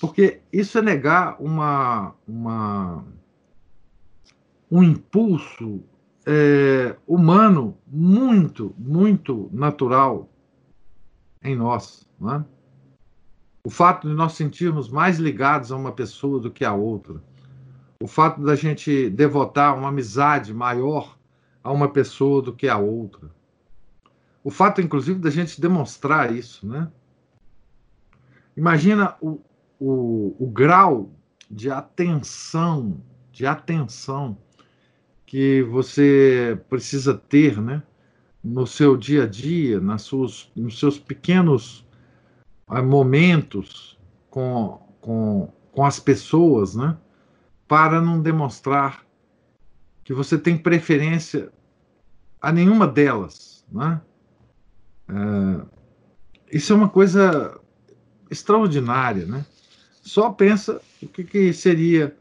[0.00, 3.04] Porque isso é negar uma, uma,
[4.70, 5.82] um impulso
[6.26, 10.28] é, humano muito, muito natural
[11.42, 12.08] em nós.
[12.18, 12.44] Não é?
[13.66, 17.20] O fato de nós sentirmos mais ligados a uma pessoa do que a outra.
[18.00, 21.18] O fato da gente devotar uma amizade maior
[21.64, 23.28] a uma pessoa do que a outra.
[24.44, 26.88] O fato, inclusive, da gente demonstrar isso, né?
[28.56, 29.40] Imagina o,
[29.80, 31.10] o, o grau
[31.50, 33.00] de atenção,
[33.32, 34.38] de atenção
[35.26, 37.82] que você precisa ter, né?
[38.44, 41.84] No seu dia a dia, nas suas, nos seus pequenos
[42.68, 43.98] momentos
[44.30, 46.96] com, com, com as pessoas, né?
[47.68, 49.04] Para não demonstrar
[50.04, 51.50] que você tem preferência
[52.40, 54.00] a nenhuma delas, né?
[55.08, 55.66] Uh,
[56.50, 57.58] isso é uma coisa
[58.30, 59.44] extraordinária, né?
[60.02, 62.16] Só pensa o que, que seria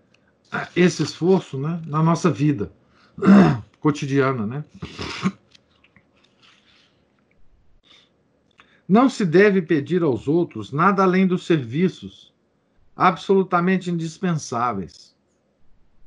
[0.75, 2.71] esse esforço né, na nossa vida.
[3.85, 4.65] cotidiana, né?
[8.87, 12.33] Não se deve pedir aos outros nada além dos serviços
[12.95, 15.15] absolutamente indispensáveis,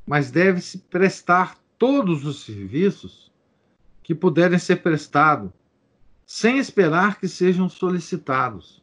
[0.06, 3.30] mas deve-se prestar todos os serviços
[4.02, 5.50] que puderem ser prestados,
[6.24, 8.82] sem esperar que sejam solicitados.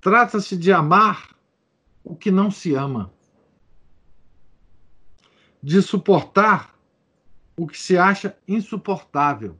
[0.00, 1.36] Trata-se de amar
[2.02, 3.12] o que não se ama
[5.62, 6.74] de suportar
[7.56, 9.56] o que se acha insuportável,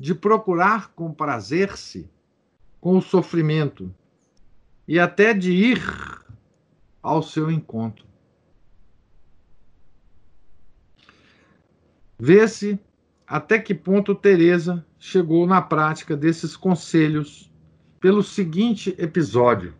[0.00, 2.10] de procurar comprazer-se
[2.80, 3.94] com o sofrimento
[4.88, 5.82] e até de ir
[7.02, 8.06] ao seu encontro.
[12.18, 12.80] Vê-se
[13.26, 17.52] até que ponto Teresa chegou na prática desses conselhos
[18.00, 19.74] pelo seguinte episódio.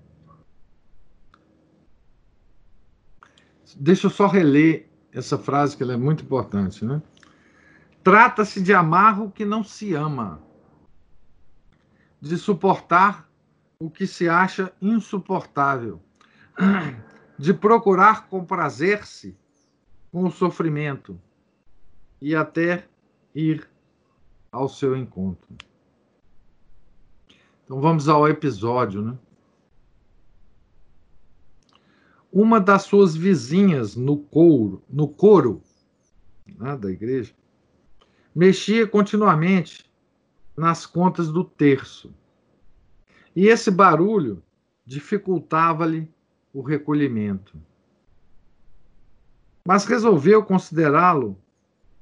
[3.74, 7.00] Deixa eu só reler essa frase que ela é muito importante, né?
[8.02, 10.40] Trata-se de amar o que não se ama,
[12.20, 13.30] de suportar
[13.78, 16.00] o que se acha insuportável,
[17.38, 19.36] de procurar comprazer-se
[20.10, 21.20] com o sofrimento
[22.20, 22.86] e até
[23.34, 23.68] ir
[24.50, 25.56] ao seu encontro.
[27.64, 29.18] Então vamos ao episódio, né?
[32.32, 35.62] Uma das suas vizinhas no coro, no coro
[36.46, 37.34] né, da igreja,
[38.34, 39.90] mexia continuamente
[40.56, 42.14] nas contas do terço.
[43.34, 44.42] E esse barulho
[44.84, 46.12] dificultava-lhe
[46.52, 47.56] o recolhimento.
[49.64, 51.38] Mas resolveu considerá-lo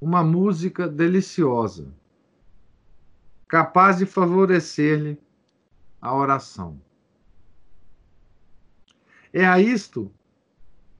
[0.01, 1.93] uma música deliciosa,
[3.47, 5.19] capaz de favorecer-lhe
[6.01, 6.81] a oração.
[9.31, 10.11] É a isto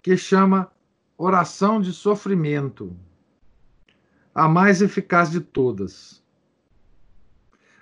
[0.02, 0.72] que chama
[1.18, 2.96] oração de sofrimento,
[4.34, 6.24] a mais eficaz de todas.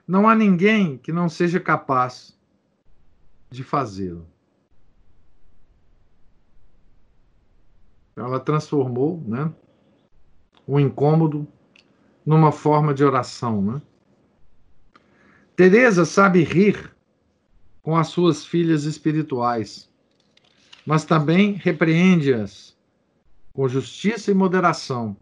[0.07, 2.37] Não há ninguém que não seja capaz
[3.49, 4.25] de fazê-lo.
[8.15, 9.53] Ela transformou né,
[10.65, 11.47] o incômodo
[12.25, 13.61] numa forma de oração.
[13.61, 13.81] Né?
[15.55, 16.95] Teresa sabe rir
[17.81, 19.89] com as suas filhas espirituais,
[20.85, 22.75] mas também repreende-as
[23.53, 25.15] com justiça e moderação,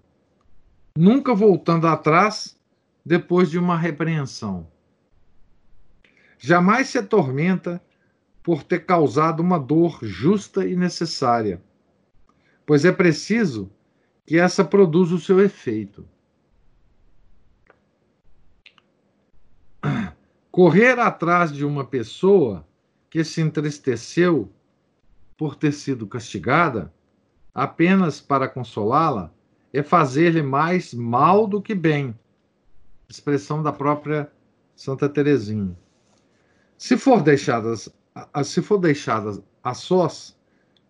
[0.98, 2.58] nunca voltando atrás
[3.06, 4.68] depois de uma repreensão.
[6.38, 7.82] Jamais se atormenta
[8.43, 11.62] por ter causado uma dor justa e necessária
[12.66, 13.72] pois é preciso
[14.26, 16.08] que essa produza o seu efeito.
[20.52, 22.68] Correr atrás de uma pessoa
[23.10, 24.52] que se entristeceu
[25.38, 26.93] por ter sido castigada,
[27.54, 29.32] apenas para consolá-la,
[29.78, 32.18] é fazer-lhe mais mal do que bem.
[33.10, 34.32] Expressão da própria
[34.76, 35.78] Santa Teresinha.
[36.78, 37.90] Se for deixadas,
[38.44, 40.38] se for deixadas a sós,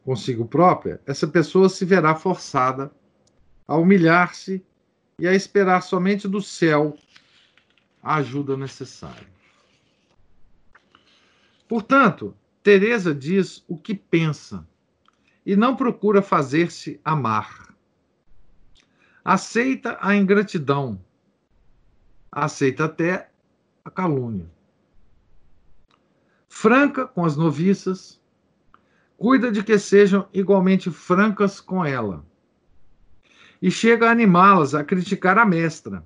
[0.03, 2.91] consigo própria, essa pessoa se verá forçada
[3.67, 4.63] a humilhar-se
[5.17, 6.95] e a esperar somente do céu
[8.03, 9.27] a ajuda necessária.
[11.67, 14.67] Portanto, Teresa diz o que pensa
[15.43, 17.64] e não procura fazer-se amar.
[19.27, 21.03] Aceita a ingratidão,
[22.31, 23.31] aceita até
[23.83, 24.47] a calúnia.
[26.47, 28.21] Franca com as noviças,
[29.17, 32.23] cuida de que sejam igualmente francas com ela.
[33.59, 36.05] E chega a animá-las a criticar a mestra,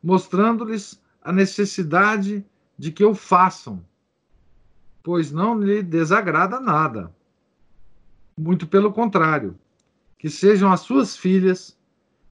[0.00, 2.46] mostrando-lhes a necessidade
[2.78, 3.84] de que o façam,
[5.02, 7.12] pois não lhe desagrada nada.
[8.38, 9.58] Muito pelo contrário,
[10.22, 11.76] que sejam as suas filhas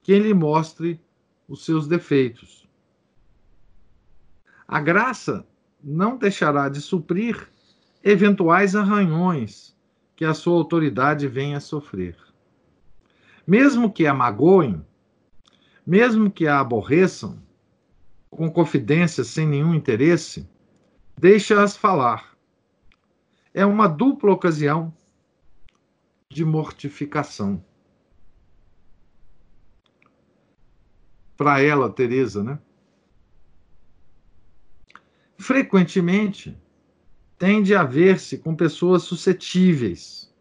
[0.01, 0.97] quem lhe mostre
[1.45, 2.65] os seus defeitos.
[4.65, 5.45] A graça
[5.83, 7.51] não deixará de suprir
[8.01, 9.75] eventuais arranhões
[10.15, 12.15] que a sua autoridade venha a sofrer.
[13.45, 14.81] Mesmo que a magoem,
[15.85, 17.43] mesmo que a aborreçam,
[18.29, 20.49] com confidência sem nenhum interesse,
[21.19, 22.37] deixa-as falar.
[23.53, 24.93] É uma dupla ocasião
[26.29, 27.61] de mortificação.
[31.41, 32.59] Para ela, Teresa, né?
[35.39, 36.55] Frequentemente,
[37.35, 40.31] tende a ver-se com pessoas suscetíveis,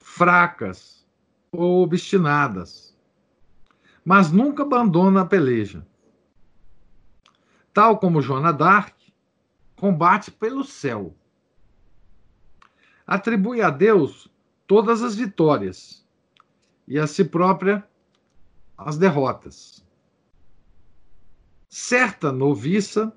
[0.00, 1.06] fracas
[1.52, 2.98] ou obstinadas,
[4.04, 5.86] mas nunca abandona a peleja.
[7.72, 8.96] Tal como Joana d'Arc,
[9.76, 11.16] combate pelo céu.
[13.06, 14.28] Atribui a Deus
[14.66, 16.04] todas as vitórias
[16.88, 17.88] e a si própria
[18.78, 19.84] as derrotas.
[21.68, 23.12] Certa noviça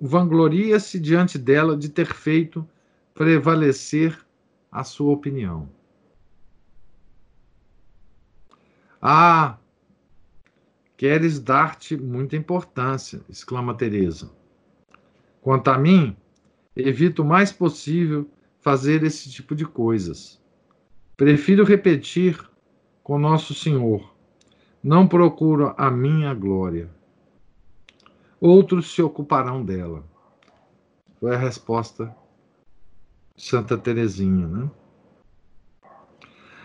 [0.00, 2.66] vangloria-se diante dela de ter feito
[3.14, 4.18] prevalecer
[4.72, 5.68] a sua opinião.
[9.02, 9.58] Ah,
[10.96, 14.30] queres dar-te muita importância, exclama Teresa.
[15.40, 16.16] Quanto a mim,
[16.76, 18.30] evito o mais possível
[18.60, 20.40] fazer esse tipo de coisas.
[21.16, 22.38] Prefiro repetir
[23.02, 24.09] com Nosso Senhor.
[24.82, 26.90] Não procuro a minha glória
[28.40, 30.02] outros se ocuparão dela.
[31.18, 32.16] Foi a resposta
[33.36, 34.70] de Santa Teresinha, né?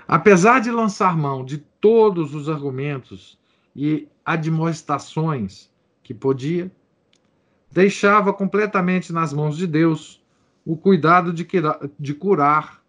[0.07, 3.38] Apesar de lançar mão de todos os argumentos
[3.76, 5.70] e admoestações
[6.03, 6.72] que podia,
[7.72, 10.24] deixava completamente nas mãos de Deus
[10.63, 11.45] o cuidado de,
[11.99, 12.82] de curar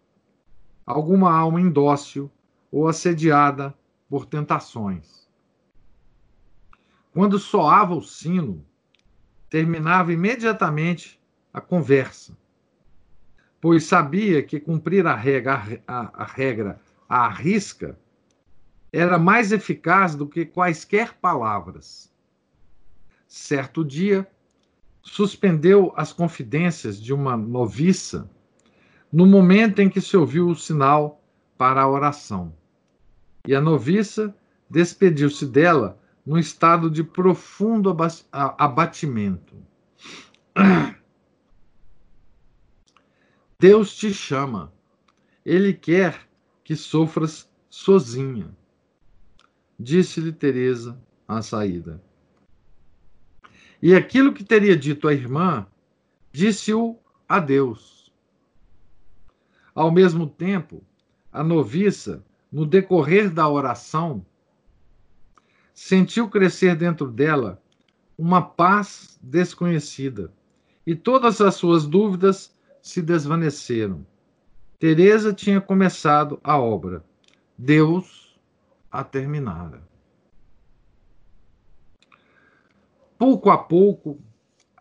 [0.85, 2.31] alguma alma indócil
[2.71, 3.73] ou assediada
[4.09, 5.27] por tentações.
[7.11, 8.65] Quando soava o sino,
[9.49, 11.19] terminava imediatamente
[11.53, 12.37] a conversa,
[13.59, 16.79] pois sabia que cumprir a regra, a, a regra
[17.09, 17.97] à risca
[18.91, 22.13] era mais eficaz do que quaisquer palavras.
[23.27, 24.27] certo dia,
[25.01, 28.29] suspendeu as confidências de uma noviça
[29.11, 31.21] no momento em que se ouviu o sinal
[31.57, 32.53] para a oração.
[33.47, 34.35] E a noviça
[34.69, 37.95] despediu-se dela num estado de profundo
[38.31, 39.55] abatimento.
[43.57, 44.73] Deus te chama.
[45.45, 46.27] Ele quer
[46.61, 48.53] que sofras sozinha,
[49.79, 52.03] disse-lhe Teresa à saída.
[53.81, 55.65] E aquilo que teria dito a irmã,
[56.33, 58.11] disse-o a Deus.
[59.73, 60.83] Ao mesmo tempo,
[61.31, 62.25] a noviça,
[62.57, 64.25] no decorrer da oração,
[65.75, 67.61] sentiu crescer dentro dela
[68.17, 70.33] uma paz desconhecida
[70.83, 72.51] e todas as suas dúvidas
[72.81, 74.03] se desvaneceram.
[74.79, 77.05] Teresa tinha começado a obra.
[77.55, 78.35] Deus
[78.91, 79.87] a terminara.
[83.19, 84.19] Pouco a pouco,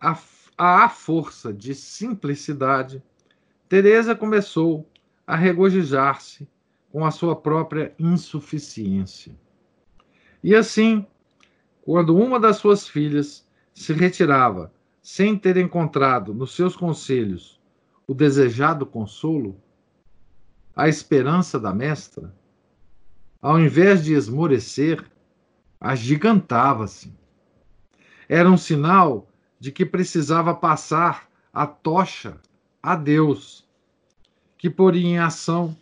[0.00, 0.18] a,
[0.56, 3.02] a força de simplicidade,
[3.68, 4.88] Teresa começou
[5.26, 6.48] a regozijar-se
[6.96, 9.36] com a sua própria insuficiência.
[10.42, 11.06] E assim,
[11.82, 14.72] quando uma das suas filhas se retirava
[15.02, 17.60] sem ter encontrado nos seus conselhos
[18.08, 19.60] o desejado consolo,
[20.74, 22.34] a esperança da mestra,
[23.42, 25.04] ao invés de esmorecer,
[25.78, 27.12] agigantava-se.
[28.26, 29.28] Era um sinal
[29.60, 32.40] de que precisava passar a tocha
[32.82, 33.68] a Deus,
[34.56, 35.76] que poria em ação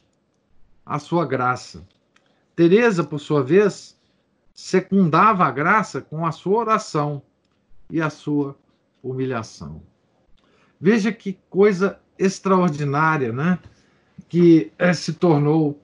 [0.85, 1.87] a sua graça.
[2.55, 3.97] Teresa, por sua vez,
[4.55, 7.22] secundava a graça com a sua oração
[7.91, 8.57] e a sua
[9.03, 9.82] humilhação.
[10.80, 13.59] Veja que coisa extraordinária, né?
[14.28, 15.80] Que é, se tornou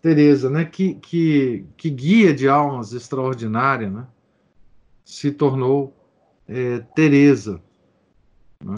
[0.00, 0.64] Teresa, né?
[0.64, 4.06] Que, que, que guia de almas extraordinária, né?
[5.04, 5.94] Se tornou
[6.48, 7.60] é, Teresa.
[8.62, 8.76] Né?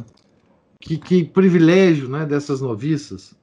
[0.81, 2.27] Que, que privilégio, né?
[2.27, 3.37] Dessas noviças.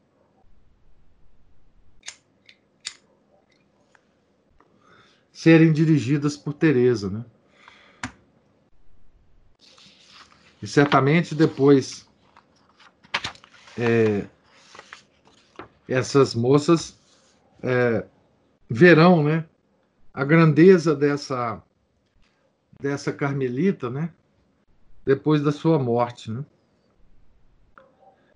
[5.44, 7.26] Serem dirigidas por Teresa, né?
[10.62, 12.08] E certamente depois
[13.78, 14.26] é,
[15.86, 16.98] essas moças
[17.62, 18.06] é,
[18.70, 19.46] verão, né,
[20.14, 21.62] a grandeza dessa
[22.80, 24.14] dessa carmelita, né,
[25.06, 26.46] depois da sua morte, né?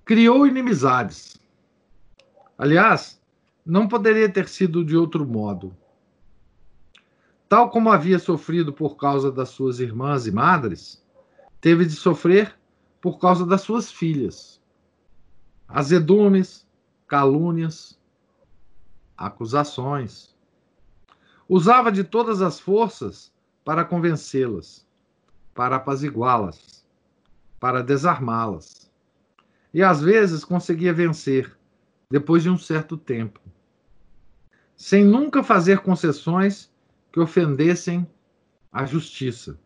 [0.04, 1.38] Criou inimizades.
[2.58, 3.18] Aliás,
[3.66, 5.74] não poderia ter sido de outro modo.
[7.50, 11.04] Tal como havia sofrido por causa das suas irmãs e madres,
[11.62, 12.58] teve de sofrer
[13.02, 14.58] por causa das suas filhas
[15.68, 16.66] azedumes,
[17.08, 18.00] calúnias,
[19.18, 20.36] acusações.
[21.50, 23.34] Usava de todas as forças
[23.66, 24.88] para convencê-las,
[25.54, 26.86] para apaziguá-las,
[27.60, 28.92] para desarmá-las.
[29.74, 31.58] E às vezes conseguia vencer,
[32.10, 33.42] depois de um certo tempo,
[34.76, 36.72] sem nunca fazer concessões
[37.18, 38.08] que ofendessem
[38.72, 39.60] a justiça.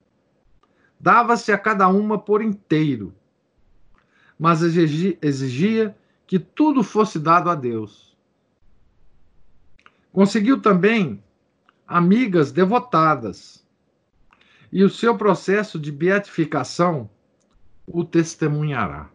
[0.97, 3.13] Dava-se a cada uma por inteiro
[4.39, 5.95] mas exigia
[6.25, 8.17] que tudo fosse dado a Deus.
[10.13, 11.21] Conseguiu também
[11.85, 13.67] amigas devotadas,
[14.71, 17.07] e o seu processo de beatificação
[17.85, 19.11] o testemunhará.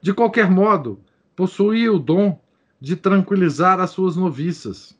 [0.00, 0.98] De qualquer modo,
[1.36, 2.40] possuía o dom
[2.80, 4.98] de tranquilizar as suas noviças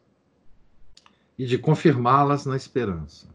[1.39, 3.29] e de confirmá-las na esperança.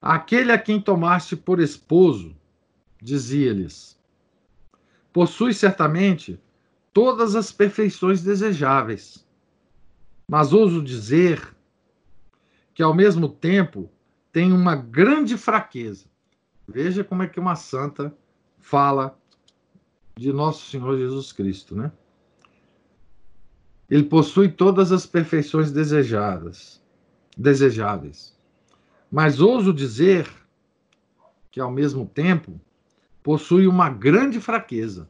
[0.00, 2.36] Aquele a quem tomaste por esposo
[3.00, 3.98] dizia-lhes:
[5.12, 6.40] Possui certamente
[6.92, 9.26] todas as perfeições desejáveis,
[10.30, 11.54] mas ouso dizer
[12.72, 13.90] que ao mesmo tempo
[14.30, 16.06] tem uma grande fraqueza.
[16.68, 18.14] Veja como é que uma santa
[18.58, 19.18] fala
[20.16, 21.90] de nosso Senhor Jesus Cristo, né?
[23.88, 26.82] Ele possui todas as perfeições desejadas,
[27.36, 28.36] desejáveis.
[29.10, 30.28] Mas ouso dizer
[31.50, 32.60] que ao mesmo tempo
[33.22, 35.08] possui uma grande fraqueza.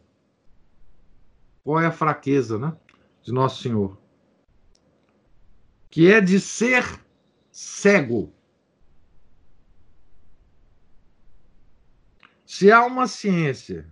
[1.64, 2.76] Qual é a fraqueza, né?
[3.22, 3.98] De Nosso Senhor?
[5.90, 6.84] Que é de ser
[7.50, 8.32] cego.
[12.44, 13.90] Se há uma ciência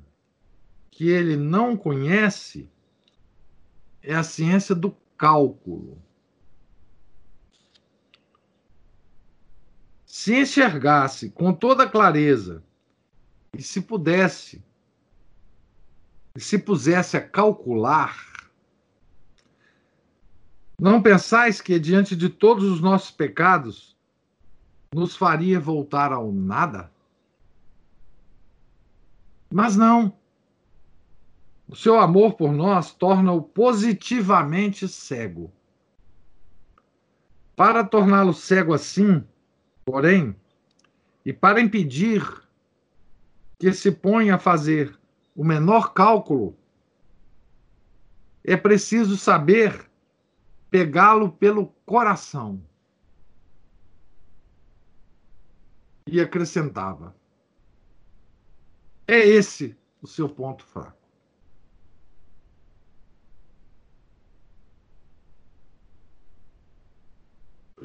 [0.90, 2.70] que ele não conhece,
[4.04, 5.98] é a ciência do cálculo.
[10.04, 12.62] Se enxergasse com toda clareza
[13.56, 14.62] e se pudesse,
[16.36, 18.32] se pusesse a calcular,
[20.78, 23.96] não pensais que diante de todos os nossos pecados
[24.94, 26.92] nos faria voltar ao nada?
[29.52, 30.12] Mas não.
[31.66, 35.52] O seu amor por nós torna-o positivamente cego.
[37.56, 39.26] Para torná-lo cego assim,
[39.84, 40.36] porém,
[41.24, 42.22] e para impedir
[43.58, 44.98] que se ponha a fazer
[45.34, 46.56] o menor cálculo,
[48.44, 49.90] é preciso saber
[50.70, 52.62] pegá-lo pelo coração.
[56.06, 57.16] E acrescentava:
[59.06, 60.93] é esse o seu ponto fraco.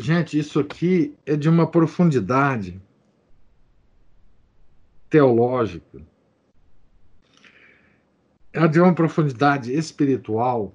[0.02, 2.82] Gente, isso aqui é de uma profundidade
[5.10, 6.02] teológica,
[8.54, 10.74] é de uma profundidade espiritual,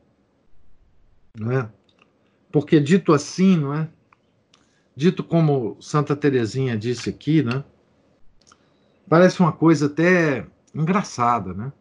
[1.35, 1.73] não é?
[2.53, 3.89] Porque dito assim, não é?
[4.95, 7.65] Dito como Santa Teresinha disse aqui, né?
[9.09, 11.73] Parece uma coisa até engraçada, né?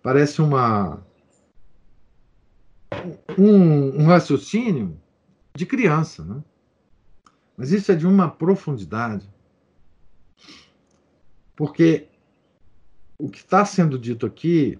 [0.00, 1.04] Parece uma
[3.36, 4.96] um, um raciocínio
[5.54, 6.42] de criança, né?
[7.56, 9.28] Mas isso é de uma profundidade.
[11.54, 12.08] Porque
[13.18, 14.78] o que está sendo dito aqui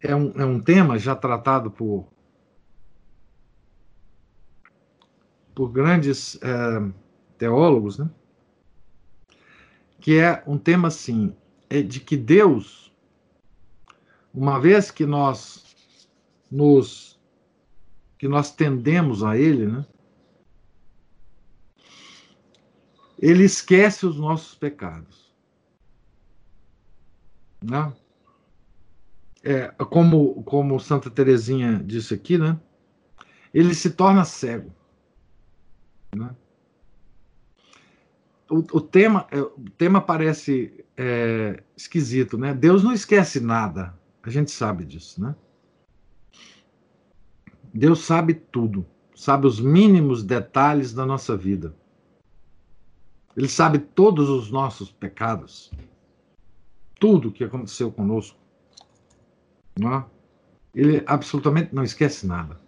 [0.00, 2.06] é um, é um tema já tratado por,
[5.54, 6.92] por grandes é,
[7.36, 8.08] teólogos, né?
[10.00, 11.34] que é um tema assim,
[11.68, 12.92] é de que Deus,
[14.32, 15.76] uma vez que nós
[16.50, 17.09] nos
[18.20, 19.86] que nós tendemos a ele, né?
[23.18, 25.34] Ele esquece os nossos pecados.
[27.64, 27.90] Né?
[29.42, 32.60] É, como, como Santa Teresinha disse aqui, né?
[33.54, 34.70] Ele se torna cego.
[36.14, 36.36] Né?
[38.50, 42.52] O, o, tema, é, o tema parece é, esquisito, né?
[42.52, 43.98] Deus não esquece nada.
[44.22, 45.34] A gente sabe disso, né?
[47.72, 51.74] Deus sabe tudo, sabe os mínimos detalhes da nossa vida.
[53.36, 55.70] Ele sabe todos os nossos pecados,
[56.98, 58.38] tudo que aconteceu conosco.
[59.78, 60.04] Não é?
[60.74, 62.60] Ele absolutamente não esquece nada.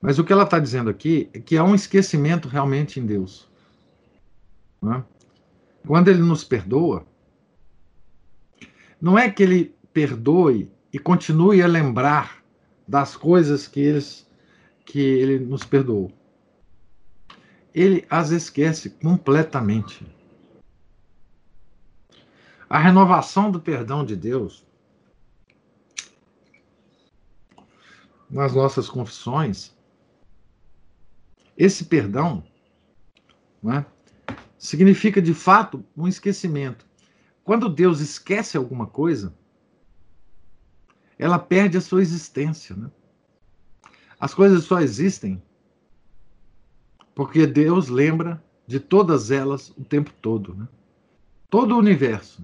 [0.00, 3.48] Mas o que ela está dizendo aqui é que há um esquecimento realmente em Deus.
[4.82, 5.02] É?
[5.86, 7.06] Quando ele nos perdoa,
[9.00, 12.42] não é que ele perdoe e continue a lembrar
[12.86, 14.28] das coisas que, eles,
[14.84, 16.12] que ele nos perdoou.
[17.72, 20.04] Ele as esquece completamente.
[22.68, 24.64] A renovação do perdão de Deus
[28.28, 29.74] nas nossas confissões,
[31.56, 32.44] esse perdão
[33.66, 33.84] é,
[34.56, 36.89] significa de fato um esquecimento.
[37.44, 39.34] Quando Deus esquece alguma coisa,
[41.18, 42.74] ela perde a sua existência.
[42.74, 42.90] Né?
[44.18, 45.42] As coisas só existem
[47.14, 50.54] porque Deus lembra de todas elas o tempo todo.
[50.54, 50.66] Né?
[51.50, 52.42] Todo o universo,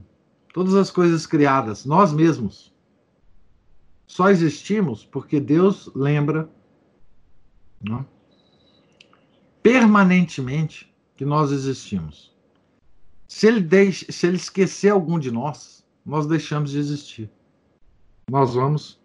[0.52, 2.74] todas as coisas criadas, nós mesmos,
[4.06, 6.50] só existimos porque Deus lembra
[7.80, 8.04] né?
[9.62, 12.35] permanentemente que nós existimos.
[13.28, 17.30] Se ele, deixa, se ele esquecer algum de nós, nós deixamos de existir.
[18.30, 19.00] Nós vamos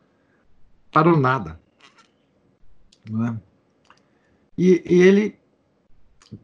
[0.92, 1.60] para o nada.
[3.10, 3.42] Não é?
[4.58, 5.40] e, e ele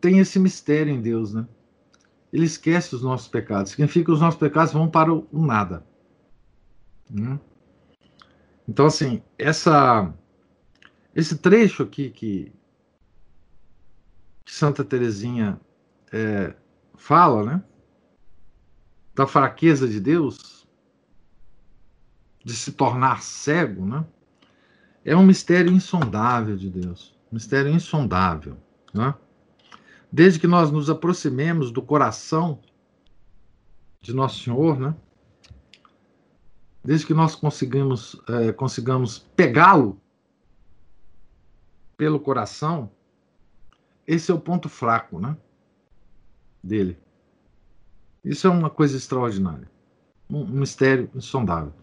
[0.01, 1.47] tem esse mistério em Deus, né?
[2.33, 3.71] Ele esquece os nossos pecados.
[3.71, 5.85] Significa que os nossos pecados vão para o nada.
[7.09, 7.39] Né?
[8.67, 10.13] Então, assim, essa,
[11.15, 12.51] esse trecho aqui que,
[14.43, 15.59] que Santa Teresinha
[16.11, 16.53] é,
[16.97, 17.63] fala, né?
[19.15, 20.67] Da fraqueza de Deus,
[22.43, 24.05] de se tornar cego, né?
[25.05, 28.57] É um mistério insondável de Deus, mistério insondável,
[28.93, 29.15] né?
[30.11, 32.59] Desde que nós nos aproximemos do coração
[34.01, 34.95] de Nosso Senhor, né?
[36.83, 40.01] Desde que nós consigamos, é, consigamos pegá-lo
[41.97, 42.91] pelo coração,
[44.05, 45.35] esse é o ponto fraco, né?
[46.63, 46.97] Dele.
[48.23, 49.69] Isso é uma coisa extraordinária.
[50.29, 51.73] Um, mistério insondável.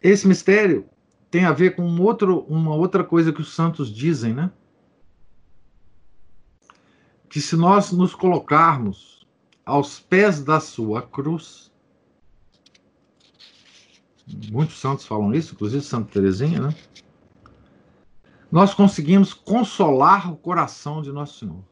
[0.00, 0.88] Esse mistério
[1.30, 4.50] tem a ver com um outro, uma outra coisa que os santos dizem, né?
[7.28, 9.26] Que se nós nos colocarmos
[9.64, 11.72] aos pés da sua cruz,
[14.50, 16.74] muitos santos falam isso, inclusive Santa Teresinha, né?
[18.52, 21.64] nós conseguimos consolar o coração de Nosso Senhor.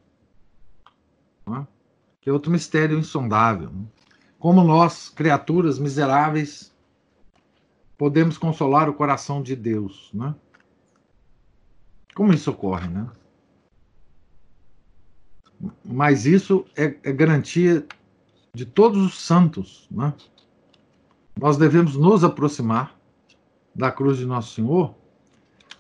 [1.56, 1.66] É?
[2.20, 3.70] Que é outro mistério insondável.
[3.70, 3.84] Né?
[4.38, 6.74] Como nós, criaturas miseráveis,
[7.96, 10.10] podemos consolar o coração de Deus.
[10.12, 10.34] Né?
[12.14, 13.08] Como isso ocorre, né?
[15.84, 17.86] Mas isso é, é garantia
[18.54, 20.14] de todos os santos, né?
[21.38, 22.98] Nós devemos nos aproximar
[23.74, 24.94] da cruz de Nosso Senhor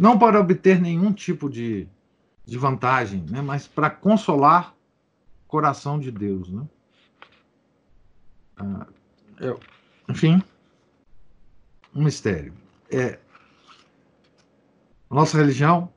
[0.00, 1.86] não para obter nenhum tipo de,
[2.46, 4.74] de vantagem, né, mas para consolar
[5.50, 6.48] coração de Deus.
[6.48, 6.62] Né?
[8.56, 8.86] Ah,
[9.40, 9.58] eu,
[10.08, 10.40] enfim,
[11.94, 12.54] um mistério.
[12.88, 13.18] É,
[15.10, 15.92] nossa religião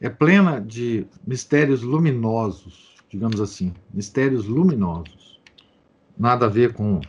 [0.00, 5.40] é plena de mistérios luminosos, digamos assim, mistérios luminosos.
[6.16, 7.00] Nada a ver com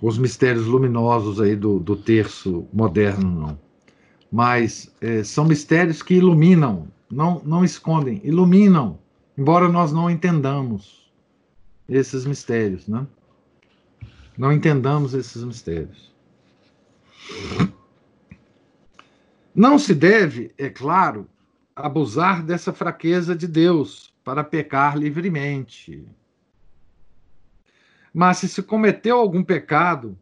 [0.00, 3.58] os mistérios luminosos aí do, do terço moderno, não.
[4.32, 8.98] Mas é, são mistérios que iluminam, não, não escondem, iluminam,
[9.36, 11.12] embora nós não entendamos
[11.86, 13.06] esses mistérios, né?
[14.36, 16.10] Não entendamos esses mistérios.
[19.54, 21.28] Não se deve, é claro,
[21.76, 26.06] abusar dessa fraqueza de Deus para pecar livremente.
[28.14, 30.18] Mas se se cometeu algum pecado,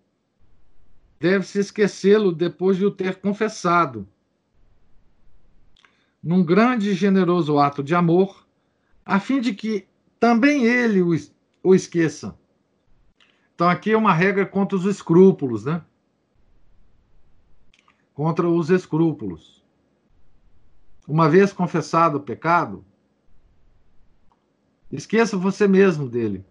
[1.21, 4.09] deve-se esquecê-lo depois de o ter confessado.
[6.23, 8.47] Num grande e generoso ato de amor,
[9.05, 9.87] a fim de que
[10.19, 11.11] também ele o,
[11.63, 12.39] o esqueça.
[13.55, 15.83] Então, aqui é uma regra contra os escrúpulos, né?
[18.15, 19.65] Contra os escrúpulos.
[21.09, 22.85] Uma vez confessado o pecado,
[24.93, 26.45] esqueça você mesmo dele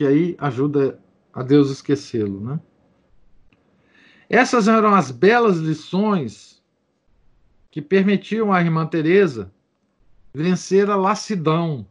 [0.00, 0.98] que aí ajuda
[1.30, 2.58] a Deus esquecê-lo, né?
[4.30, 6.59] Essas eram as belas lições
[7.70, 9.52] que permitiam à irmã Teresa
[10.34, 11.86] vencer a lassidão,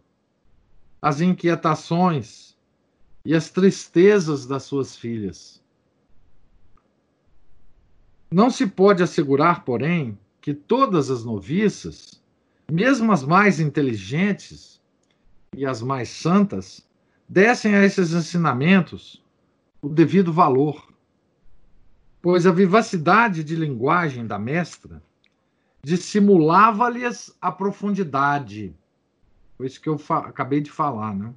[1.02, 2.58] as inquietações
[3.24, 5.64] e as tristezas das suas filhas.
[8.32, 12.22] Não se pode assegurar, porém, que todas as noviças,
[12.72, 14.82] mesmo as mais inteligentes
[15.56, 16.88] e as mais santas,
[17.28, 19.24] dessem a esses ensinamentos
[19.82, 20.94] o devido valor,
[22.22, 25.02] pois a vivacidade de linguagem da mestra
[25.82, 28.76] dissimulava-lhes a profundidade.
[29.58, 31.34] Foi isso que eu acabei de falar, né?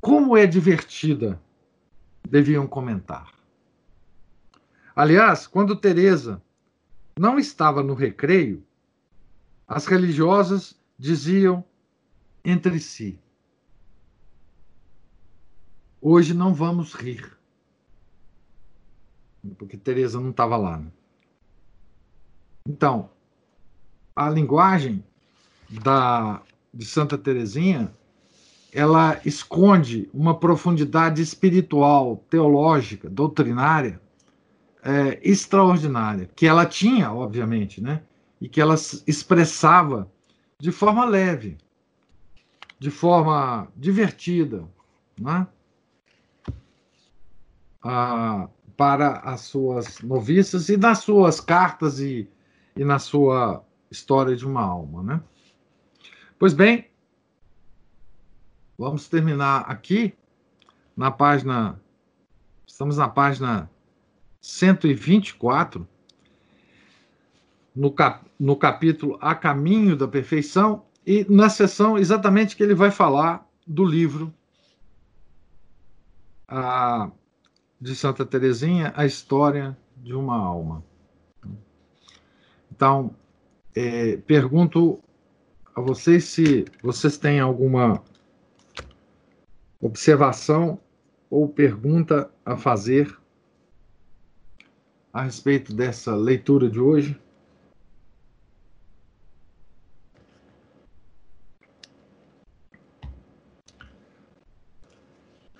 [0.00, 1.40] Como é divertida,
[2.28, 3.32] deviam comentar.
[4.96, 6.42] Aliás, quando Teresa
[7.18, 8.64] não estava no recreio,
[9.68, 11.64] as religiosas diziam
[12.44, 13.18] entre si:
[16.00, 17.38] Hoje não vamos rir.
[19.58, 20.78] Porque Teresa não estava lá.
[20.78, 20.90] Né?
[22.70, 23.10] Então,
[24.14, 25.02] a linguagem
[25.82, 26.40] da,
[26.72, 27.92] de Santa Teresinha
[28.72, 34.00] ela esconde uma profundidade espiritual, teológica, doutrinária
[34.84, 38.02] é, extraordinária, que ela tinha, obviamente, né?
[38.40, 40.08] e que ela expressava
[40.56, 41.58] de forma leve,
[42.78, 44.64] de forma divertida,
[45.20, 45.44] né?
[47.82, 52.26] ah, para as suas noviças e nas suas cartas e,
[52.76, 55.22] e na sua história de uma alma, né?
[56.38, 56.86] Pois bem,
[58.78, 60.14] vamos terminar aqui
[60.96, 61.80] na página.
[62.66, 63.70] Estamos na página
[64.40, 65.86] 124,
[67.74, 72.90] no, cap, no capítulo A Caminho da Perfeição, e na sessão exatamente que ele vai
[72.90, 74.32] falar do livro
[76.46, 77.10] a,
[77.80, 80.84] de Santa Teresinha, a história de uma alma.
[82.80, 83.14] Então,
[83.76, 84.98] é, pergunto
[85.76, 88.02] a vocês se vocês têm alguma
[89.78, 90.80] observação
[91.28, 93.14] ou pergunta a fazer
[95.12, 97.20] a respeito dessa leitura de hoje.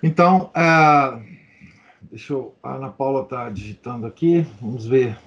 [0.01, 1.23] Então, uh,
[2.09, 2.55] Deixa eu.
[2.63, 4.41] A Ana Paula está digitando aqui.
[4.59, 5.17] Vamos ver.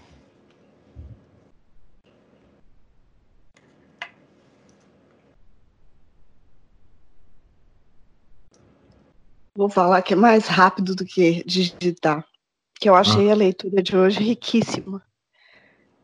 [9.57, 12.27] Vou falar que é mais rápido do que digitar.
[12.81, 13.33] Que eu achei ah.
[13.33, 15.03] a leitura de hoje riquíssima.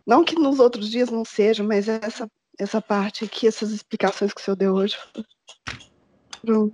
[0.07, 4.41] Não que nos outros dias não seja, mas essa, essa parte aqui, essas explicações que
[4.41, 4.97] o senhor deu hoje
[6.41, 6.73] foram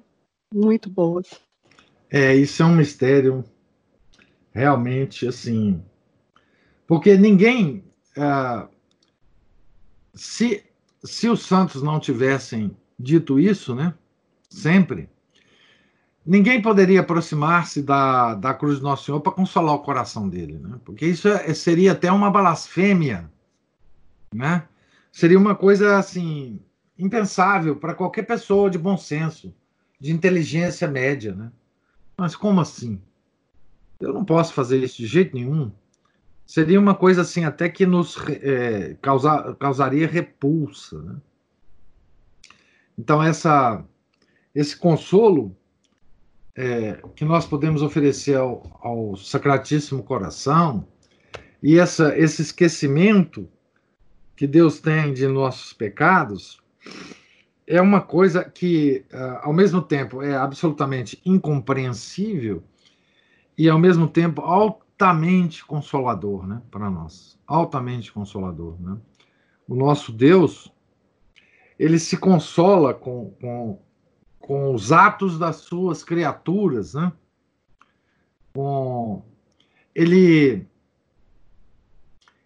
[0.52, 1.28] muito boas.
[2.10, 3.44] É, isso é um mistério
[4.52, 5.82] realmente assim
[6.86, 7.84] Porque ninguém.
[8.16, 8.68] Uh,
[10.14, 10.64] se,
[11.04, 13.94] se os santos não tivessem dito isso, né?
[14.48, 15.10] Sempre.
[16.26, 20.80] Ninguém poderia aproximar-se da, da cruz do Nosso Senhor para consolar o coração dele, né?
[20.84, 23.30] Porque isso é, seria até uma blasfêmia,
[24.34, 24.66] né?
[25.12, 26.60] Seria uma coisa assim
[26.98, 29.54] impensável para qualquer pessoa de bom senso,
[30.00, 31.52] de inteligência média, né?
[32.18, 33.00] Mas como assim?
[34.00, 35.70] Eu não posso fazer isso de jeito nenhum.
[36.44, 41.16] Seria uma coisa assim até que nos é, causar, causaria repulsa, né?
[42.98, 43.84] Então essa
[44.52, 45.56] esse consolo
[46.56, 50.86] é, que nós podemos oferecer ao, ao Sacratíssimo Coração
[51.62, 53.48] e essa, esse esquecimento
[54.34, 56.62] que Deus tem de nossos pecados
[57.66, 62.62] é uma coisa que, uh, ao mesmo tempo, é absolutamente incompreensível
[63.58, 67.38] e, ao mesmo tempo, altamente consolador né, para nós.
[67.46, 68.80] Altamente consolador.
[68.80, 68.96] Né?
[69.66, 70.72] O nosso Deus,
[71.78, 73.82] ele se consola com, com,
[74.46, 77.12] com os atos das suas criaturas, né?
[78.54, 79.22] Com,
[79.94, 80.66] ele,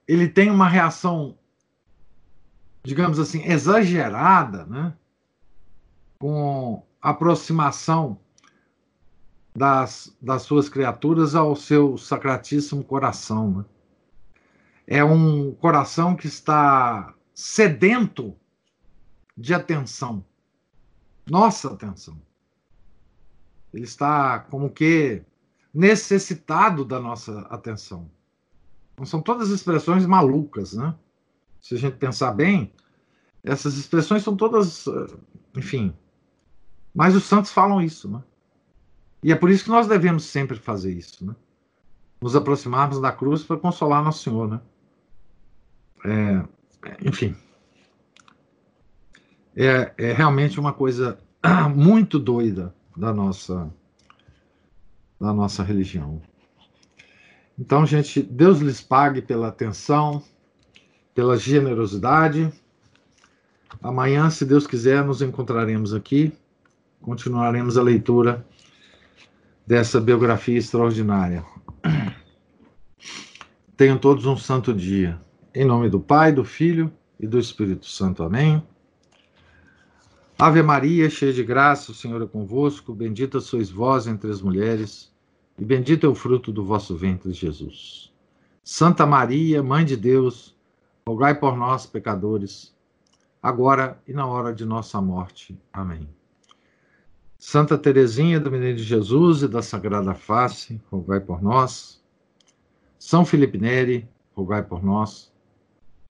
[0.09, 1.37] ele tem uma reação
[2.83, 4.95] digamos assim, exagerada, né?
[6.19, 8.19] com aproximação
[9.55, 13.51] das, das suas criaturas ao seu sacratíssimo coração.
[13.51, 13.65] Né?
[14.87, 18.37] É um coração que está sedento
[19.37, 20.25] de atenção,
[21.29, 22.21] nossa atenção.
[23.73, 25.23] Ele está como que
[25.73, 28.11] necessitado da nossa atenção.
[28.99, 30.95] Não são todas expressões malucas, né?
[31.61, 32.73] se a gente pensar bem,
[33.43, 35.17] essas expressões são todas, eh,
[35.57, 35.95] enfim.
[36.95, 38.23] Mas os santos falam isso, né?
[39.23, 41.37] E é por isso que nós devemos sempre fazer isso, né?
[42.21, 44.61] Nos aproximarmos da cruz para consolar Nosso Senhor, né?
[46.05, 46.45] É,
[47.07, 47.37] enfim.
[49.57, 51.19] É, é realmente uma coisa
[51.75, 53.73] muito doida da nossa
[55.21, 56.23] da nossa religião.
[57.59, 60.23] Então, gente, Deus lhes pague pela atenção
[61.15, 62.51] pela generosidade.
[63.83, 66.33] Amanhã, se Deus quiser, nos encontraremos aqui.
[67.01, 68.47] Continuaremos a leitura
[69.67, 71.45] dessa biografia extraordinária.
[73.77, 75.21] Tenham todos um santo dia.
[75.55, 78.23] Em nome do Pai, do Filho e do Espírito Santo.
[78.23, 78.63] Amém.
[80.41, 82.95] Ave Maria, cheia de graça, o Senhor é convosco.
[82.95, 85.13] Bendita sois vós entre as mulheres,
[85.59, 88.11] e bendito é o fruto do vosso ventre, Jesus.
[88.65, 90.57] Santa Maria, Mãe de Deus,
[91.07, 92.75] rogai por nós, pecadores,
[93.43, 95.61] agora e na hora de nossa morte.
[95.71, 96.09] Amém.
[97.39, 102.03] Santa Teresinha do Menino de Jesus e da Sagrada Face, rogai por nós.
[102.99, 105.31] São Felipe Neri, rogai por nós.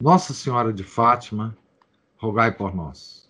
[0.01, 1.57] Nossa Senhora de Fátima,
[2.17, 3.30] rogai por nós.